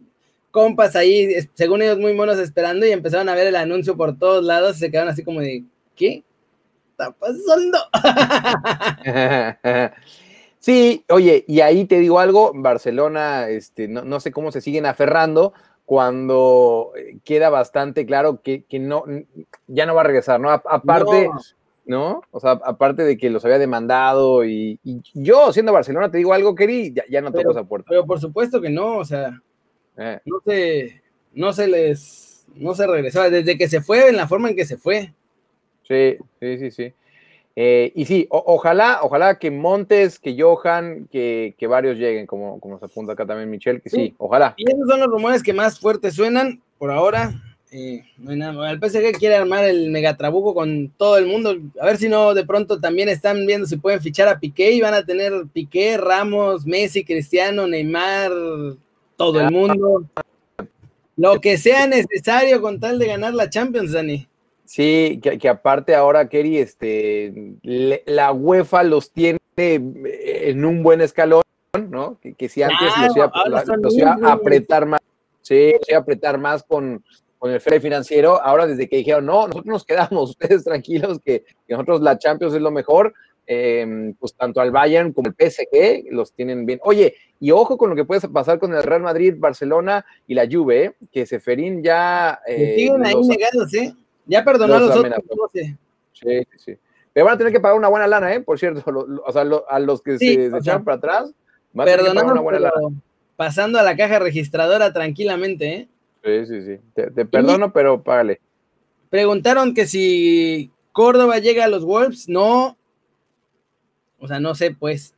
compas 0.51 0.95
ahí, 0.97 1.29
según 1.55 1.83
ellos 1.83 1.99
muy 1.99 2.15
monos 2.15 2.39
esperando 2.39 2.87
y 2.87 2.93
empezaron 2.93 3.29
a 3.29 3.35
ver 3.35 3.49
el 3.49 3.57
anuncio 3.57 3.97
por 3.97 4.17
todos 4.17 4.45
lados 4.45 4.77
y 4.77 4.79
se 4.81 4.91
quedaron 4.91 5.11
así 5.13 5.23
como 5.25 5.41
de, 5.41 5.65
¿qué 5.97 6.23
está 6.95 7.11
pasando? 7.13 7.79
Sí, 10.59 11.05
oye, 11.11 11.45
y 11.47 11.61
ahí 11.61 11.85
te 11.85 11.99
digo 11.99 12.19
algo, 12.21 12.53
Barcelona, 12.55 13.49
este, 13.51 13.87
no, 13.87 14.01
no 14.03 14.19
sé 14.19 14.33
cómo 14.33 14.51
se 14.51 14.63
siguen 14.63 14.87
aferrando 14.87 15.53
cuando 15.85 16.93
eh, 16.97 17.19
queda 17.23 17.51
bastante 17.51 18.07
claro 18.07 18.41
que, 18.41 18.65
que 18.65 18.79
no, 18.79 19.05
ya 19.67 19.85
no 19.85 19.95
va 19.95 20.01
a 20.01 20.05
regresar, 20.05 20.41
¿no? 20.41 20.49
Aparte, 20.51 21.29
No. 21.29 21.39
¿no? 21.85 22.23
O 22.31 22.41
sea, 22.41 22.53
aparte 22.53 23.03
de 23.03 23.19
que 23.19 23.29
los 23.29 23.45
había 23.45 23.59
demandado 23.59 24.43
y, 24.47 24.79
y 24.83 25.03
yo, 25.13 25.53
siendo 25.53 25.71
Barcelona, 25.75 26.11
te 26.11 26.17
digo 26.17 26.33
algo, 26.33 26.55
Keri, 26.55 26.95
ya, 26.95 27.05
ya 27.11 27.21
no 27.21 27.27
toco 27.31 27.41
Pero- 27.43 27.51
esa 27.51 27.65
puerta. 27.65 27.87
Pero 27.91 28.07
por 28.07 28.19
supuesto 28.19 28.59
que 28.63 28.71
no, 28.71 28.97
o 28.97 29.05
sea, 29.05 29.39
Eh, 29.99 30.19
no 30.25 30.39
se, 30.47 31.03
no 31.35 31.53
se 31.53 31.69
les, 31.69 32.47
no 32.55 32.75
se 32.75 32.87
regresaba, 32.87 33.29
desde 33.29 33.59
que 33.59 33.69
se 33.69 33.83
fue, 33.83 34.09
en 34.09 34.17
la 34.17 34.27
forma 34.27 34.49
en 34.49 34.57
que 34.57 34.65
se 34.65 34.79
fue. 34.79 35.13
Sí, 35.89 36.17
sí, 36.41 36.59
sí, 36.59 36.71
sí. 36.71 36.93
Eh, 37.57 37.93
y 37.95 38.05
sí, 38.05 38.27
o- 38.31 38.43
ojalá, 38.47 38.99
ojalá 39.03 39.39
que 39.39 39.51
Montes, 39.51 40.19
que 40.19 40.35
Johan, 40.41 41.07
que, 41.11 41.55
que 41.57 41.67
varios 41.69 41.97
lleguen, 41.99 42.27
como, 42.27 42.59
como 42.59 42.79
se 42.81 42.87
apunta 42.87 43.13
acá 43.13 43.25
también 43.25 43.49
Michelle, 43.51 43.81
que 43.81 43.91
sí, 43.91 43.97
Sí. 43.97 44.15
ojalá. 44.19 44.55
Y 44.57 44.69
esos 44.69 44.89
son 44.89 44.99
los 45.01 45.09
rumores 45.09 45.43
que 45.43 45.53
más 45.53 45.79
fuertes 45.79 46.15
suenan 46.15 46.61
por 46.79 46.91
ahora. 46.91 47.33
eh, 47.77 48.05
no 48.19 48.31
hay 48.31 48.37
nada. 48.37 48.71
El 48.71 48.79
PSG 48.79 49.19
quiere 49.19 49.35
armar 49.35 49.65
el 49.65 49.91
megatrabuco 49.91 50.55
con 50.55 50.91
todo 50.97 51.19
el 51.19 51.27
mundo. 51.27 51.57
A 51.81 51.87
ver 51.87 51.97
si 51.97 52.09
no 52.09 52.33
de 52.33 52.45
pronto 52.47 52.79
también 52.81 53.09
están 53.09 53.45
viendo 53.47 53.67
si 53.67 53.77
pueden 53.77 54.01
fichar 54.01 54.29
a 54.29 54.39
Piqué 54.39 54.71
y 54.73 54.81
van 54.81 54.95
a 54.95 55.05
tener 55.05 55.33
Piqué, 55.53 55.97
Ramos, 55.97 56.67
Messi, 56.67 57.05
Cristiano, 57.05 57.67
Neymar, 57.67 58.31
todo 59.17 59.41
el 59.41 59.51
mundo. 59.51 60.05
Lo 61.17 61.41
que 61.41 61.57
sea 61.59 61.87
necesario 61.89 62.61
con 62.61 62.79
tal 62.81 62.99
de 62.99 63.07
ganar 63.09 63.35
la 63.35 63.51
Champions, 63.51 63.91
Dani. 63.93 64.27
Sí, 64.65 65.21
que, 65.23 65.39
que 65.39 65.49
aparte 65.49 65.95
ahora, 65.95 66.29
Kerry, 66.29 66.59
este, 66.59 67.33
le- 67.63 68.03
la 68.07 68.33
UEFA 68.33 68.83
los 68.83 69.13
tiene 69.13 69.39
eh, 69.57 69.81
en 70.47 70.65
un 70.65 70.83
buen 70.83 71.01
escalón, 71.01 71.43
¿no? 71.91 72.19
Que, 72.21 72.35
que 72.35 72.49
si 72.49 72.63
antes 72.63 72.79
Claro, 72.79 73.07
los 73.07 73.17
iba, 73.17 73.77
los 73.77 73.95
iba 73.99 74.17
a 74.23 74.33
apretar 74.33 74.87
más, 74.87 75.01
sí, 75.43 75.73
los 75.79 75.89
iba 75.89 75.99
a 75.99 76.01
apretar 76.01 76.39
más 76.39 76.63
con, 76.63 77.05
con 77.39 77.51
el 77.51 77.61
FED 77.61 77.83
financiero, 77.83 78.41
ahora 78.43 78.67
desde 78.67 78.89
que 78.89 78.97
dijeron, 78.97 79.27
no, 79.27 79.43
nosotros 79.49 79.67
nos 79.67 79.85
quedamos, 79.85 80.31
ustedes 80.41 80.65
tranquilos, 80.65 81.21
que, 81.23 81.45
que 81.67 81.75
nosotros 81.75 82.01
la 82.01 82.19
Champions 82.19 82.55
es 82.55 82.63
lo 82.63 82.71
mejor, 82.71 83.13
eh, 83.47 84.15
pues 84.19 84.35
tanto 84.35 84.63
al 84.63 84.71
Bayern 84.71 85.13
como 85.13 85.29
el 85.29 85.35
PSG 85.35 86.07
los 86.11 86.33
tienen 86.33 86.65
bien. 86.65 86.81
Oye, 86.83 87.15
y 87.39 87.51
ojo 87.51 87.77
con 87.77 87.91
lo 87.91 87.97
que 87.97 88.07
puede 88.07 88.27
pasar 88.29 88.59
con 88.59 88.73
el 88.73 88.83
Real 88.83 89.03
Madrid, 89.03 89.35
Barcelona 89.37 90.07
y 90.27 90.33
la 90.33 90.49
Juve, 90.51 90.85
¿eh? 90.85 90.93
que 91.13 91.27
Seferín 91.27 91.83
ya... 91.83 92.41
Eh, 92.47 92.75
siguen 92.79 93.05
ahí 93.05 93.15
negados, 93.29 93.75
¿eh? 93.75 93.95
Ya 94.27 94.45
perdonó 94.45 94.75
a 94.75 94.81
los 94.81 94.91
otros 94.91 95.05
amenazó. 95.05 95.23
12. 95.37 95.77
Sí, 96.13 96.39
sí, 96.53 96.59
sí. 96.59 96.77
Pero 97.13 97.27
van 97.27 97.35
a 97.35 97.39
tener 97.39 97.53
que 97.53 97.61
pagar 97.61 97.77
una 97.79 97.89
buena 97.89 98.07
lana, 98.07 98.35
¿eh? 98.35 98.41
Por 98.41 98.59
cierto, 98.59 98.83
lo- 98.91 99.07
lo- 99.07 99.23
o 99.25 99.33
sea, 99.33 99.45
lo- 99.45 99.69
a 99.71 99.79
los 99.79 100.03
que 100.03 100.19
Sí, 100.19 100.35
se, 100.35 100.51
se 100.51 100.57
echaron 100.59 100.85
para 100.85 100.97
atrás, 100.97 101.33
van 101.73 101.89
a 101.89 101.91
tener 101.91 102.07
que 102.11 102.15
pagar 102.15 102.33
una 102.33 102.41
buena 102.41 102.59
lana. 102.61 102.75
pasando 103.37 103.79
a 103.79 103.83
la 103.83 103.97
caja 103.97 104.19
registradora 104.19 104.93
tranquilamente, 104.93 105.75
¿eh? 105.75 105.89
Sí, 106.25 106.47
sí, 106.47 106.63
sí. 106.63 106.81
Te, 106.95 107.11
te 107.11 107.25
perdono, 107.27 107.73
pero 107.73 108.03
págale. 108.03 108.41
Preguntaron 109.11 109.75
que 109.75 109.87
si 109.87 110.71
Córdoba 110.93 111.39
llega 111.39 111.65
a 111.65 111.69
los 111.69 111.85
Wolves, 111.85 112.29
no. 112.29 112.77
O 114.19 114.27
sea, 114.27 114.41
no 114.41 114.55
sé, 114.55 114.71
pues. 114.71 115.15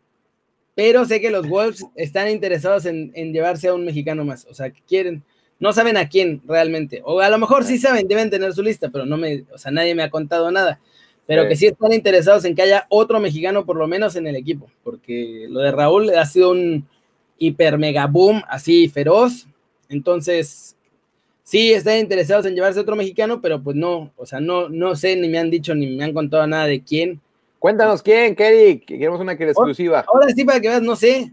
Pero 0.75 1.05
sé 1.05 1.21
que 1.21 1.31
los 1.31 1.49
Wolves 1.49 1.87
están 1.95 2.29
interesados 2.29 2.85
en, 2.87 3.13
en 3.15 3.33
llevarse 3.33 3.69
a 3.69 3.75
un 3.75 3.85
mexicano 3.85 4.25
más. 4.25 4.47
O 4.51 4.55
sea, 4.55 4.71
que 4.71 4.83
quieren. 4.83 5.23
No 5.59 5.73
saben 5.73 5.97
a 5.97 6.09
quién 6.09 6.43
realmente. 6.47 7.01
O 7.05 7.21
a 7.21 7.31
lo 7.31 7.39
mejor 7.39 7.65
sí 7.65 7.79
saben, 7.79 8.07
deben 8.09 8.31
tener 8.31 8.53
su 8.53 8.63
lista, 8.63 8.91
pero 8.91 9.07
no 9.07 9.17
me. 9.17 9.45
O 9.53 9.59
sea, 9.59 9.71
nadie 9.73 9.95
me 9.95 10.03
ha 10.03 10.11
contado 10.11 10.51
nada. 10.51 10.81
Pero 11.27 11.43
Sí. 11.43 11.49
que 11.49 11.57
sí 11.57 11.67
están 11.67 11.93
interesados 11.93 12.45
en 12.45 12.55
que 12.55 12.63
haya 12.63 12.87
otro 12.89 13.19
mexicano, 13.21 13.65
por 13.67 13.77
lo 13.77 13.89
menos 13.89 14.15
en 14.17 14.27
el 14.27 14.37
equipo. 14.37 14.71
Porque 14.85 15.47
lo 15.49 15.61
de 15.61 15.73
Raúl 15.73 16.11
ha 16.11 16.25
sido 16.27 16.51
un 16.51 16.87
hiper 17.39 17.79
mega 17.79 18.07
boom 18.07 18.43
así 18.49 18.89
feroz. 18.89 19.47
Entonces, 19.89 20.77
sí 21.43 21.73
están 21.73 21.99
interesados 21.99 22.45
en 22.47 22.55
llevarse 22.55 22.81
otro 22.81 22.97
mexicano, 22.97 23.41
pero 23.41 23.63
pues 23.63 23.77
no, 23.77 24.13
o 24.17 24.27
sea, 24.27 24.41
no, 24.41 24.69
no 24.69 24.95
sé, 24.97 25.17
ni 25.17 25.29
me 25.29 25.39
han 25.39 25.51
dicho, 25.51 25.75
ni 25.75 25.97
me 25.97 26.05
han 26.05 26.13
contado 26.13 26.47
nada 26.47 26.67
de 26.67 26.83
quién. 26.83 27.21
Cuéntanos 27.59 28.03
quién, 28.03 28.35
Kerry, 28.37 28.81
que 28.81 28.99
queremos 28.99 29.21
una 29.21 29.37
que 29.37 29.45
exclusiva. 29.45 30.05
Ahora 30.07 30.29
sí, 30.35 30.45
para 30.45 30.61
que 30.61 30.69
veas, 30.69 30.83
no 30.83 30.95
sé. 30.97 31.33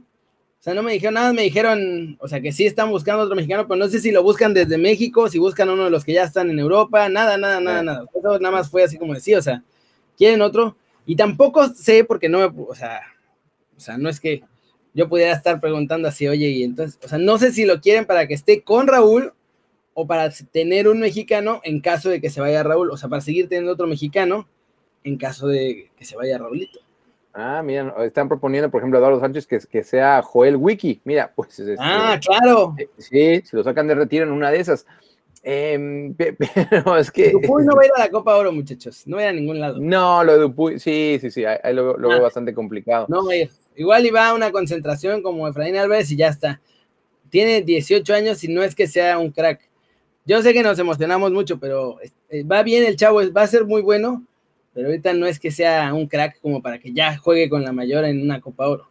O 0.63 0.65
sea, 0.65 0.73
no 0.73 0.81
me 0.81 0.93
dijeron 0.93 1.15
nada, 1.15 1.33
me 1.33 1.41
dijeron, 1.41 2.15
o 2.21 2.27
sea, 2.29 2.39
que 2.39 2.53
sí 2.53 2.65
están 2.65 2.89
buscando 2.89 3.23
otro 3.23 3.35
mexicano, 3.35 3.67
pero 3.67 3.77
no 3.77 3.89
sé 3.89 3.99
si 3.99 4.11
lo 4.11 4.23
buscan 4.23 4.53
desde 4.53 4.77
México, 4.77 5.27
si 5.27 5.37
buscan 5.37 5.69
uno 5.69 5.83
de 5.83 5.89
los 5.89 6.05
que 6.05 6.13
ya 6.13 6.23
están 6.23 6.49
en 6.49 6.57
Europa, 6.57 7.09
nada, 7.09 7.37
nada, 7.37 7.59
nada, 7.59 7.83
nada. 7.83 8.05
Eso 8.15 8.39
nada 8.39 8.49
más 8.49 8.69
fue 8.69 8.81
así 8.81 8.97
como 8.97 9.13
decía, 9.13 9.39
o 9.39 9.41
sea, 9.41 9.61
quieren 10.17 10.41
otro. 10.41 10.77
Y 11.05 11.17
tampoco 11.17 11.67
sé, 11.67 12.05
porque 12.05 12.29
no 12.29 12.39
me, 12.39 12.45
o 12.45 12.73
sea, 12.75 13.01
o 13.75 13.79
sea, 13.81 13.97
no 13.97 14.07
es 14.07 14.21
que 14.21 14.41
yo 14.93 15.09
pudiera 15.09 15.33
estar 15.33 15.59
preguntando 15.59 16.07
así, 16.07 16.29
oye, 16.29 16.47
y 16.47 16.63
entonces, 16.63 16.97
o 17.03 17.09
sea, 17.09 17.17
no 17.17 17.37
sé 17.37 17.51
si 17.51 17.65
lo 17.65 17.81
quieren 17.81 18.05
para 18.05 18.25
que 18.25 18.33
esté 18.33 18.61
con 18.61 18.87
Raúl 18.87 19.33
o 19.93 20.07
para 20.07 20.29
tener 20.29 20.87
un 20.87 21.01
mexicano 21.01 21.59
en 21.65 21.81
caso 21.81 22.09
de 22.09 22.21
que 22.21 22.29
se 22.29 22.39
vaya 22.39 22.63
Raúl, 22.63 22.89
o 22.89 22.95
sea, 22.95 23.09
para 23.09 23.21
seguir 23.21 23.49
teniendo 23.49 23.73
otro 23.73 23.85
mexicano 23.85 24.47
en 25.03 25.17
caso 25.17 25.45
de 25.47 25.91
que 25.97 26.05
se 26.05 26.15
vaya 26.15 26.37
Raúlito. 26.37 26.79
Ah, 27.33 27.61
mira, 27.63 27.93
están 28.05 28.27
proponiendo, 28.29 28.69
por 28.69 28.79
ejemplo, 28.81 28.97
a 28.99 29.01
Eduardo 29.01 29.19
Sánchez 29.19 29.47
que, 29.47 29.59
que 29.59 29.83
sea 29.83 30.21
Joel 30.21 30.55
Wiki. 30.55 31.01
Mira, 31.03 31.31
pues 31.35 31.57
este, 31.59 31.75
Ah, 31.79 32.19
claro. 32.23 32.75
eh, 32.77 32.87
sí, 32.99 33.41
se 33.43 33.55
lo 33.57 33.63
sacan 33.63 33.87
de 33.87 33.95
retiro 33.95 34.25
en 34.25 34.31
una 34.31 34.51
de 34.51 34.59
esas. 34.59 34.85
Pe- 35.43 36.37
pero 36.37 36.95
es 36.97 37.11
que. 37.11 37.31
Dupuy 37.31 37.65
no 37.65 37.75
va 37.75 37.81
a 37.81 37.85
ir 37.85 37.91
a 37.97 37.99
la 37.99 38.09
Copa 38.09 38.35
Oro, 38.37 38.51
muchachos. 38.51 39.03
No 39.07 39.17
va 39.17 39.23
a 39.23 39.25
ir 39.25 39.29
a 39.29 39.33
ningún 39.33 39.59
lado. 39.59 39.77
No, 39.79 40.23
lo 40.23 40.33
de 40.33 40.39
Dupuy, 40.39 40.79
sí, 40.79 41.17
sí, 41.19 41.31
sí, 41.31 41.43
ahí, 41.43 41.57
ahí 41.63 41.73
lo, 41.73 41.97
lo 41.97 42.07
veo 42.09 42.19
Ah. 42.19 42.21
bastante 42.21 42.53
complicado. 42.53 43.07
No 43.09 43.25
va 43.25 43.33
a 43.33 43.35
ir. 43.37 43.49
Igual 43.75 44.05
iba 44.05 44.27
a 44.27 44.33
una 44.35 44.51
concentración 44.51 45.21
como 45.23 45.47
Efraín 45.47 45.75
Álvarez 45.75 46.11
y 46.11 46.15
ya 46.15 46.27
está. 46.27 46.61
Tiene 47.29 47.61
18 47.63 48.13
años 48.13 48.43
y 48.43 48.47
no 48.53 48.61
es 48.63 48.75
que 48.75 48.87
sea 48.87 49.17
un 49.17 49.31
crack. 49.31 49.67
Yo 50.25 50.41
sé 50.43 50.53
que 50.53 50.63
nos 50.63 50.77
emocionamos 50.79 51.31
mucho, 51.33 51.59
pero 51.59 51.97
eh, 52.29 52.43
va 52.43 52.61
bien 52.63 52.85
el 52.85 52.95
chavo, 52.95 53.19
va 53.35 53.41
a 53.41 53.47
ser 53.47 53.65
muy 53.65 53.81
bueno, 53.81 54.23
pero 54.73 54.87
ahorita 54.87 55.13
no 55.13 55.25
es 55.25 55.39
que 55.39 55.51
sea 55.51 55.93
un 55.93 56.07
crack 56.07 56.39
como 56.41 56.61
para 56.61 56.79
que 56.79 56.93
ya 56.93 57.17
juegue 57.17 57.49
con 57.49 57.63
la 57.63 57.71
mayor 57.71 58.05
en 58.05 58.21
una 58.21 58.41
Copa 58.41 58.67
Oro. 58.67 58.87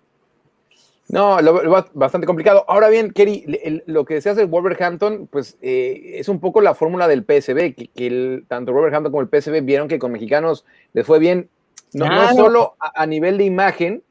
No, 1.09 1.41
lo, 1.43 1.63
lo 1.63 1.71
va- 1.71 1.91
bastante 1.93 2.27
complicado. 2.27 2.65
Ahora 2.69 2.89
bien, 2.89 3.11
Kerry, 3.11 3.45
el- 3.65 3.83
lo 3.87 4.05
que 4.05 4.21
se 4.23 4.31
hace 4.31 4.43
el 4.43 4.47
Wolverhampton, 4.47 5.29
pues 5.31 5.59
eh, 5.61 6.15
es 6.15 6.29
un 6.29 6.41
poco 6.41 6.61
la 6.63 6.75
fórmula 6.75 7.07
del 7.07 7.25
PSB, 7.25 7.75
que, 7.75 7.89
que 7.95 8.07
el- 8.07 8.45
tanto 8.49 8.73
Wolverhampton 8.73 9.13
como 9.13 9.23
el 9.23 9.29
PSB 9.29 9.61
vieron 9.63 9.89
que 9.89 9.99
con 9.99 10.13
mexicanos 10.13 10.65
les 10.95 11.05
fue 11.07 11.19
bien, 11.19 11.51
no, 11.93 12.07
no 12.07 12.11
Claro. 12.13 12.35
solo 12.37 12.77
a, 12.81 13.03
a 13.03 13.07
nivel 13.07 13.37
de 13.37 13.45
imagen, 13.45 14.03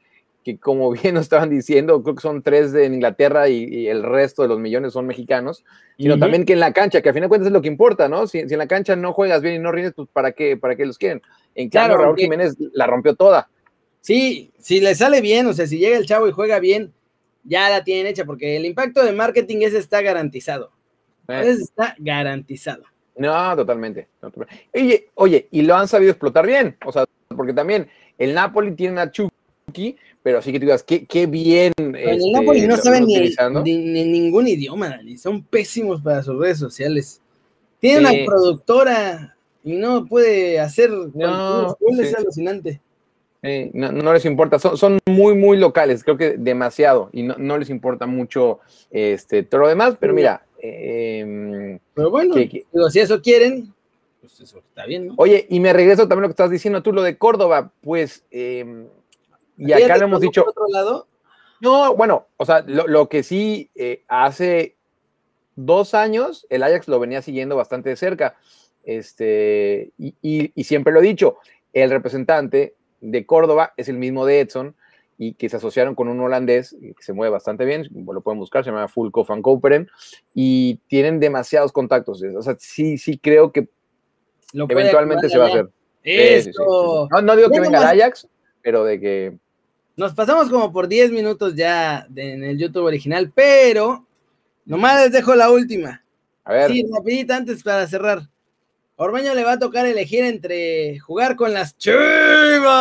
que 0.44 0.58
como 0.58 0.90
bien 0.92 1.14
nos 1.14 1.22
estaban 1.24 1.50
diciendo, 1.50 2.02
creo 2.04 2.14
que 2.14 2.20
son 2.22 2.42
tres 2.42 2.70
de 2.72 2.86
Inglaterra 2.86 3.48
y, 3.48 3.64
y 3.64 3.88
el 3.88 4.04
resto 4.04 4.42
de 4.42 4.48
los 4.48 4.60
millones 4.60 4.92
son 4.92 5.06
mexicanos, 5.06 5.64
sino 5.98 6.18
también 6.18 6.44
que 6.44 6.52
en 6.52 6.60
la 6.60 6.72
cancha, 6.72 7.00
que 7.02 7.08
a 7.08 7.12
fin 7.12 7.22
de 7.22 7.28
cuentas 7.28 7.46
es 7.48 7.52
lo 7.52 7.62
que 7.62 7.68
importa, 7.68 8.08
¿no? 8.08 8.28
Si, 8.28 8.46
si 8.46 8.54
en 8.54 8.58
la 8.58 8.68
cancha 8.68 8.94
no 8.94 9.12
juegas 9.12 9.42
bien 9.42 9.56
y 9.56 9.58
no 9.58 9.72
rindes, 9.72 9.94
pues 9.94 10.08
¿para 10.12 10.32
qué, 10.32 10.56
para 10.56 10.76
qué 10.76 10.86
los 10.86 10.98
quieren? 10.98 11.20
En 11.54 11.68
Claro, 11.68 11.94
cambio, 11.94 12.06
Raúl 12.06 12.18
Jiménez 12.18 12.54
la 12.72 12.86
rompió 12.86 13.14
toda. 13.14 13.48
Sí, 14.00 14.50
si 14.58 14.80
le 14.80 14.94
sale 14.94 15.20
bien, 15.20 15.46
o 15.46 15.52
sea, 15.52 15.66
si 15.66 15.78
llega 15.78 15.96
el 15.96 16.06
chavo 16.06 16.26
y 16.28 16.32
juega 16.32 16.58
bien, 16.58 16.92
ya 17.44 17.68
la 17.70 17.84
tienen 17.84 18.06
hecha, 18.06 18.24
porque 18.24 18.56
el 18.56 18.64
impacto 18.66 19.04
de 19.04 19.12
marketing 19.12 19.58
ese 19.62 19.78
está 19.78 20.00
garantizado. 20.00 20.72
Eh. 21.28 21.40
Ese 21.44 21.62
está 21.62 21.94
garantizado. 21.98 22.84
No, 23.16 23.54
totalmente. 23.56 24.08
Oye, 24.74 25.08
oye, 25.14 25.48
y 25.50 25.62
lo 25.62 25.76
han 25.76 25.86
sabido 25.86 26.10
explotar 26.12 26.46
bien. 26.46 26.76
O 26.84 26.90
sea, 26.92 27.04
porque 27.36 27.52
también 27.52 27.88
el 28.18 28.32
Napoli 28.34 28.72
tiene 28.74 29.00
a 29.00 29.10
Chucky, 29.10 29.96
pero 30.22 30.38
así 30.38 30.50
que 30.50 30.58
tú 30.58 30.64
digas, 30.66 30.82
qué, 30.82 31.04
qué 31.06 31.26
bien. 31.26 31.72
Pero 31.76 31.88
en 31.90 31.96
este, 31.96 32.26
el 32.26 32.32
Napoli 32.32 32.66
no 32.66 32.76
saben 32.76 33.04
ni, 33.06 33.76
ni 33.76 34.04
ningún 34.04 34.48
idioma, 34.48 34.88
Dani. 34.88 35.18
Son 35.18 35.42
pésimos 35.44 36.00
para 36.00 36.22
sus 36.22 36.38
redes 36.40 36.58
sociales. 36.58 37.20
Tiene 37.80 38.08
Sí. 38.08 38.14
una 38.16 38.26
productora 38.26 39.36
y 39.64 39.74
no 39.76 40.06
puede 40.06 40.60
hacer 40.60 40.90
No, 40.90 41.76
es 42.00 42.14
alucinante. 42.14 42.80
no, 43.72 44.12
les 44.12 44.24
importa, 44.24 44.58
son, 44.58 44.76
son, 44.76 44.98
muy, 45.06 45.34
muy 45.34 45.56
locales, 45.56 46.04
creo 46.04 46.16
que 46.16 46.36
demasiado, 46.36 47.10
y 47.12 47.22
no, 47.22 47.58
les 47.58 47.70
importa 47.70 48.06
mucho 48.06 48.60
este, 48.90 49.42
todo 49.42 49.62
lo 49.62 49.68
demás, 49.68 49.96
pero 49.98 50.14
mira. 50.14 50.44
Em, 50.64 51.80
pero 51.94 52.10
bueno, 52.10 52.34
si 52.90 53.00
eso 53.00 53.20
quieren, 53.20 53.74
pues 54.20 54.40
eso 54.40 54.58
está 54.58 54.86
bien, 54.86 55.08
¿no? 55.08 55.14
Oye, 55.16 55.46
y 55.50 55.58
me 55.58 55.72
regreso 55.72 56.02
también 56.02 56.20
a 56.20 56.22
lo 56.22 56.28
que 56.28 56.32
estás 56.32 56.50
diciendo 56.50 56.82
tú, 56.82 56.92
lo 56.92 57.02
de 57.02 57.18
Córdoba, 57.18 57.72
pues, 57.80 58.24
em, 58.30 58.86
y 59.56 59.72
acá 59.72 59.96
lo 59.96 60.04
hemos 60.04 60.20
dicho. 60.20 60.44
Otro 60.46 60.68
lado? 60.68 61.06
No, 61.60 61.94
bueno, 61.94 62.26
o 62.36 62.44
sea, 62.44 62.64
lo, 62.66 63.08
que 63.08 63.22
sí 63.22 63.70
eh, 63.76 64.02
hace 64.08 64.76
dos 65.54 65.94
años 65.94 66.46
el 66.50 66.62
Ajax 66.64 66.88
lo 66.88 66.98
venía 66.98 67.22
siguiendo 67.22 67.54
bastante 67.54 67.88
de 67.88 67.96
cerca. 67.96 68.36
Este, 68.84 69.92
y, 69.98 70.52
siempre 70.64 70.92
lo 70.92 71.00
he 71.00 71.02
dicho, 71.02 71.38
el 71.72 71.90
representante 71.90 72.74
de 73.00 73.26
Córdoba 73.26 73.72
es 73.76 73.88
el 73.88 73.98
mismo 73.98 74.26
de 74.26 74.40
Edson 74.40 74.74
y 75.18 75.34
que 75.34 75.48
se 75.48 75.56
asociaron 75.56 75.94
con 75.94 76.08
un 76.08 76.20
holandés 76.20 76.76
que 76.80 77.02
se 77.02 77.12
mueve 77.12 77.32
bastante 77.32 77.64
bien, 77.64 77.88
lo 77.92 78.20
pueden 78.22 78.40
buscar, 78.40 78.64
se 78.64 78.70
llama 78.70 78.88
Fulco 78.88 79.24
van 79.24 79.42
Koperen, 79.42 79.88
y 80.34 80.76
tienen 80.88 81.20
demasiados 81.20 81.70
contactos. 81.70 82.22
O 82.22 82.42
sea, 82.42 82.56
sí, 82.58 82.98
sí 82.98 83.18
creo 83.18 83.52
que 83.52 83.68
eventualmente 84.52 85.28
se 85.28 85.38
va 85.38 85.46
a 85.46 85.48
hacer. 85.48 85.68
Eso. 86.02 87.08
no, 87.22 87.36
digo 87.36 87.50
que 87.50 87.60
venga 87.60 87.78
el 87.78 88.00
Ajax, 88.00 88.28
pero 88.62 88.84
de 88.84 89.00
que... 89.00 89.38
Nos 89.94 90.14
pasamos 90.14 90.48
como 90.48 90.72
por 90.72 90.88
10 90.88 91.12
minutos 91.12 91.54
ya 91.54 92.06
en 92.16 92.42
el 92.42 92.58
YouTube 92.58 92.84
original, 92.84 93.30
pero 93.32 94.06
nomás 94.64 95.02
les 95.02 95.12
dejo 95.12 95.34
la 95.34 95.50
última. 95.50 96.02
A 96.44 96.52
ver. 96.54 96.70
Sí, 96.72 96.84
rapidita 96.90 97.36
antes 97.36 97.62
para 97.62 97.86
cerrar. 97.86 98.31
Ormeño 98.96 99.34
le 99.34 99.44
va 99.44 99.52
a 99.52 99.58
tocar 99.58 99.86
elegir 99.86 100.24
entre 100.24 100.98
jugar 100.98 101.36
con 101.36 101.54
las 101.54 101.76
Chivas 101.78 102.72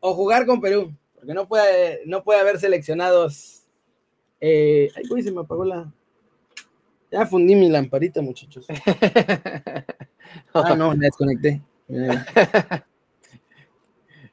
o 0.00 0.14
jugar 0.14 0.46
con 0.46 0.60
Perú, 0.60 0.96
porque 1.14 1.34
no 1.34 1.46
puede, 1.46 2.00
no 2.06 2.24
puede 2.24 2.40
haber 2.40 2.58
seleccionados. 2.58 3.64
Eh, 4.40 4.90
ay, 4.96 5.02
uy, 5.10 5.22
se 5.22 5.30
me 5.30 5.42
apagó 5.42 5.64
la. 5.64 5.92
Ya 7.10 7.26
fundí 7.26 7.54
mi 7.54 7.68
lamparita, 7.68 8.22
muchachos. 8.22 8.66
ah, 10.54 10.74
no, 10.74 10.94
me 10.94 11.04
desconecté. 11.04 11.60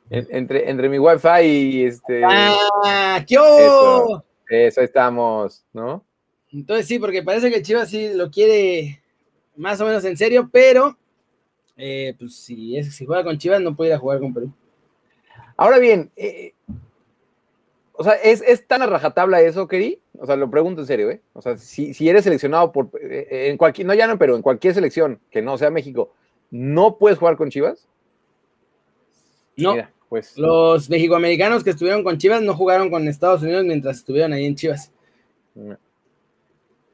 entre, 0.09 0.69
entre 0.69 0.87
mi 0.89 0.99
wifi 0.99 1.41
y 1.41 1.83
este. 1.83 2.21
¡Ah! 2.23 3.23
¿Qué 3.27 3.35
eso, 3.35 4.23
eso 4.47 4.81
estamos, 4.81 5.65
¿no? 5.73 6.05
Entonces 6.49 6.87
sí, 6.87 6.97
porque 6.97 7.23
parece 7.23 7.51
que 7.51 7.61
Chivas 7.61 7.89
sí 7.89 8.13
lo 8.13 8.31
quiere 8.31 9.01
más 9.57 9.81
o 9.81 9.85
menos 9.85 10.05
en 10.05 10.15
serio, 10.15 10.49
pero 10.51 10.97
eh, 11.75 12.15
pues 12.17 12.35
si, 12.35 12.77
es, 12.77 12.95
si 12.95 13.05
juega 13.05 13.23
con 13.23 13.37
Chivas 13.37 13.61
no 13.61 13.75
puede 13.75 13.89
ir 13.91 13.95
a 13.95 13.99
jugar 13.99 14.19
con 14.19 14.33
Perú. 14.33 14.51
Ahora 15.55 15.79
bien, 15.79 16.11
eh, 16.15 16.53
o 17.93 18.03
sea, 18.03 18.13
¿es, 18.13 18.67
tan 18.67 18.83
a 18.83 18.85
rajatabla 18.85 19.41
eso, 19.41 19.67
Keri? 19.67 19.99
O 20.19 20.25
sea, 20.25 20.35
lo 20.35 20.49
pregunto 20.49 20.81
en 20.81 20.87
serio, 20.87 21.09
¿eh? 21.09 21.21
O 21.33 21.41
sea, 21.41 21.57
si, 21.57 22.07
eres 22.07 22.23
seleccionado 22.23 22.71
por, 22.71 22.89
eh, 23.01 23.47
en 23.49 23.57
cualquier, 23.57 23.87
no 23.87 23.93
ya 23.95 24.05
no, 24.05 24.19
pero 24.19 24.35
en 24.35 24.43
cualquier 24.43 24.75
selección 24.75 25.19
que 25.31 25.41
no 25.41 25.57
sea 25.57 25.71
México, 25.71 26.13
¿no 26.51 26.97
puedes 26.97 27.17
jugar 27.17 27.37
con 27.37 27.49
Chivas? 27.49 27.87
No, 29.55 29.75
pues. 30.09 30.37
Los 30.37 30.89
mexicoamericanos 30.89 31.63
que 31.63 31.71
estuvieron 31.71 32.03
con 32.03 32.19
Chivas 32.19 32.43
no 32.43 32.55
jugaron 32.55 32.91
con 32.91 33.07
Estados 33.07 33.41
Unidos 33.41 33.65
mientras 33.65 33.97
estuvieron 33.97 34.33
ahí 34.33 34.45
en 34.45 34.55
Chivas. 34.55 34.91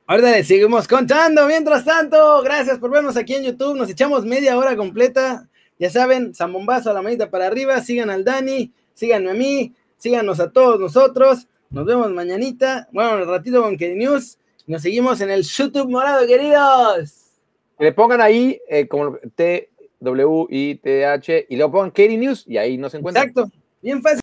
Ahorita 0.06 0.32
les 0.32 0.48
seguimos 0.48 0.86
contando. 0.86 1.48
Mientras 1.48 1.86
tanto, 1.86 2.42
gracias 2.44 2.78
por 2.78 2.92
vernos 2.92 3.16
aquí 3.16 3.36
en 3.36 3.44
YouTube. 3.44 3.78
Nos 3.78 3.90
echamos 3.90 4.26
media 4.26 4.58
hora 4.58 4.76
completa. 4.76 5.48
Ya 5.80 5.90
saben, 5.90 6.36
zambombazo 6.36 6.92
a 6.92 6.94
la 6.94 7.02
manita 7.02 7.30
para 7.30 7.48
arriba. 7.48 7.80
Sigan 7.80 8.10
al 8.10 8.26
Dani, 8.26 8.74
síganme 8.94 9.32
a 9.32 9.34
mí, 9.34 9.74
síganos 9.98 10.42
a 10.42 10.52
todos 10.52 10.78
nosotros. 10.78 11.48
Nos 11.70 11.86
vemos 11.86 12.12
mañanita. 12.12 12.90
Bueno, 12.92 13.16
un 13.16 13.28
ratito 13.30 13.62
con 13.62 13.78
que 13.78 13.96
News. 13.96 14.38
Nos 14.68 14.82
seguimos 14.82 15.22
en 15.22 15.30
el 15.30 15.44
YouTube 15.44 15.90
morado, 15.90 16.28
queridos. 16.28 17.32
Que 17.78 17.86
le 17.86 17.94
pongan 17.94 18.20
ahí 18.20 18.60
eh, 18.68 18.88
como 18.90 19.18
T, 19.36 19.70
W, 20.02 20.48
I, 20.50 20.76
T, 20.76 21.06
H 21.06 21.46
y 21.50 21.56
luego 21.56 21.72
pongan 21.72 21.92
Katie 21.92 22.18
News 22.18 22.44
y 22.46 22.58
ahí 22.58 22.78
nos 22.78 22.94
encuentran. 22.94 23.30
Exacto. 23.30 23.50
Bien 23.82 24.02
fácil. 24.02 24.12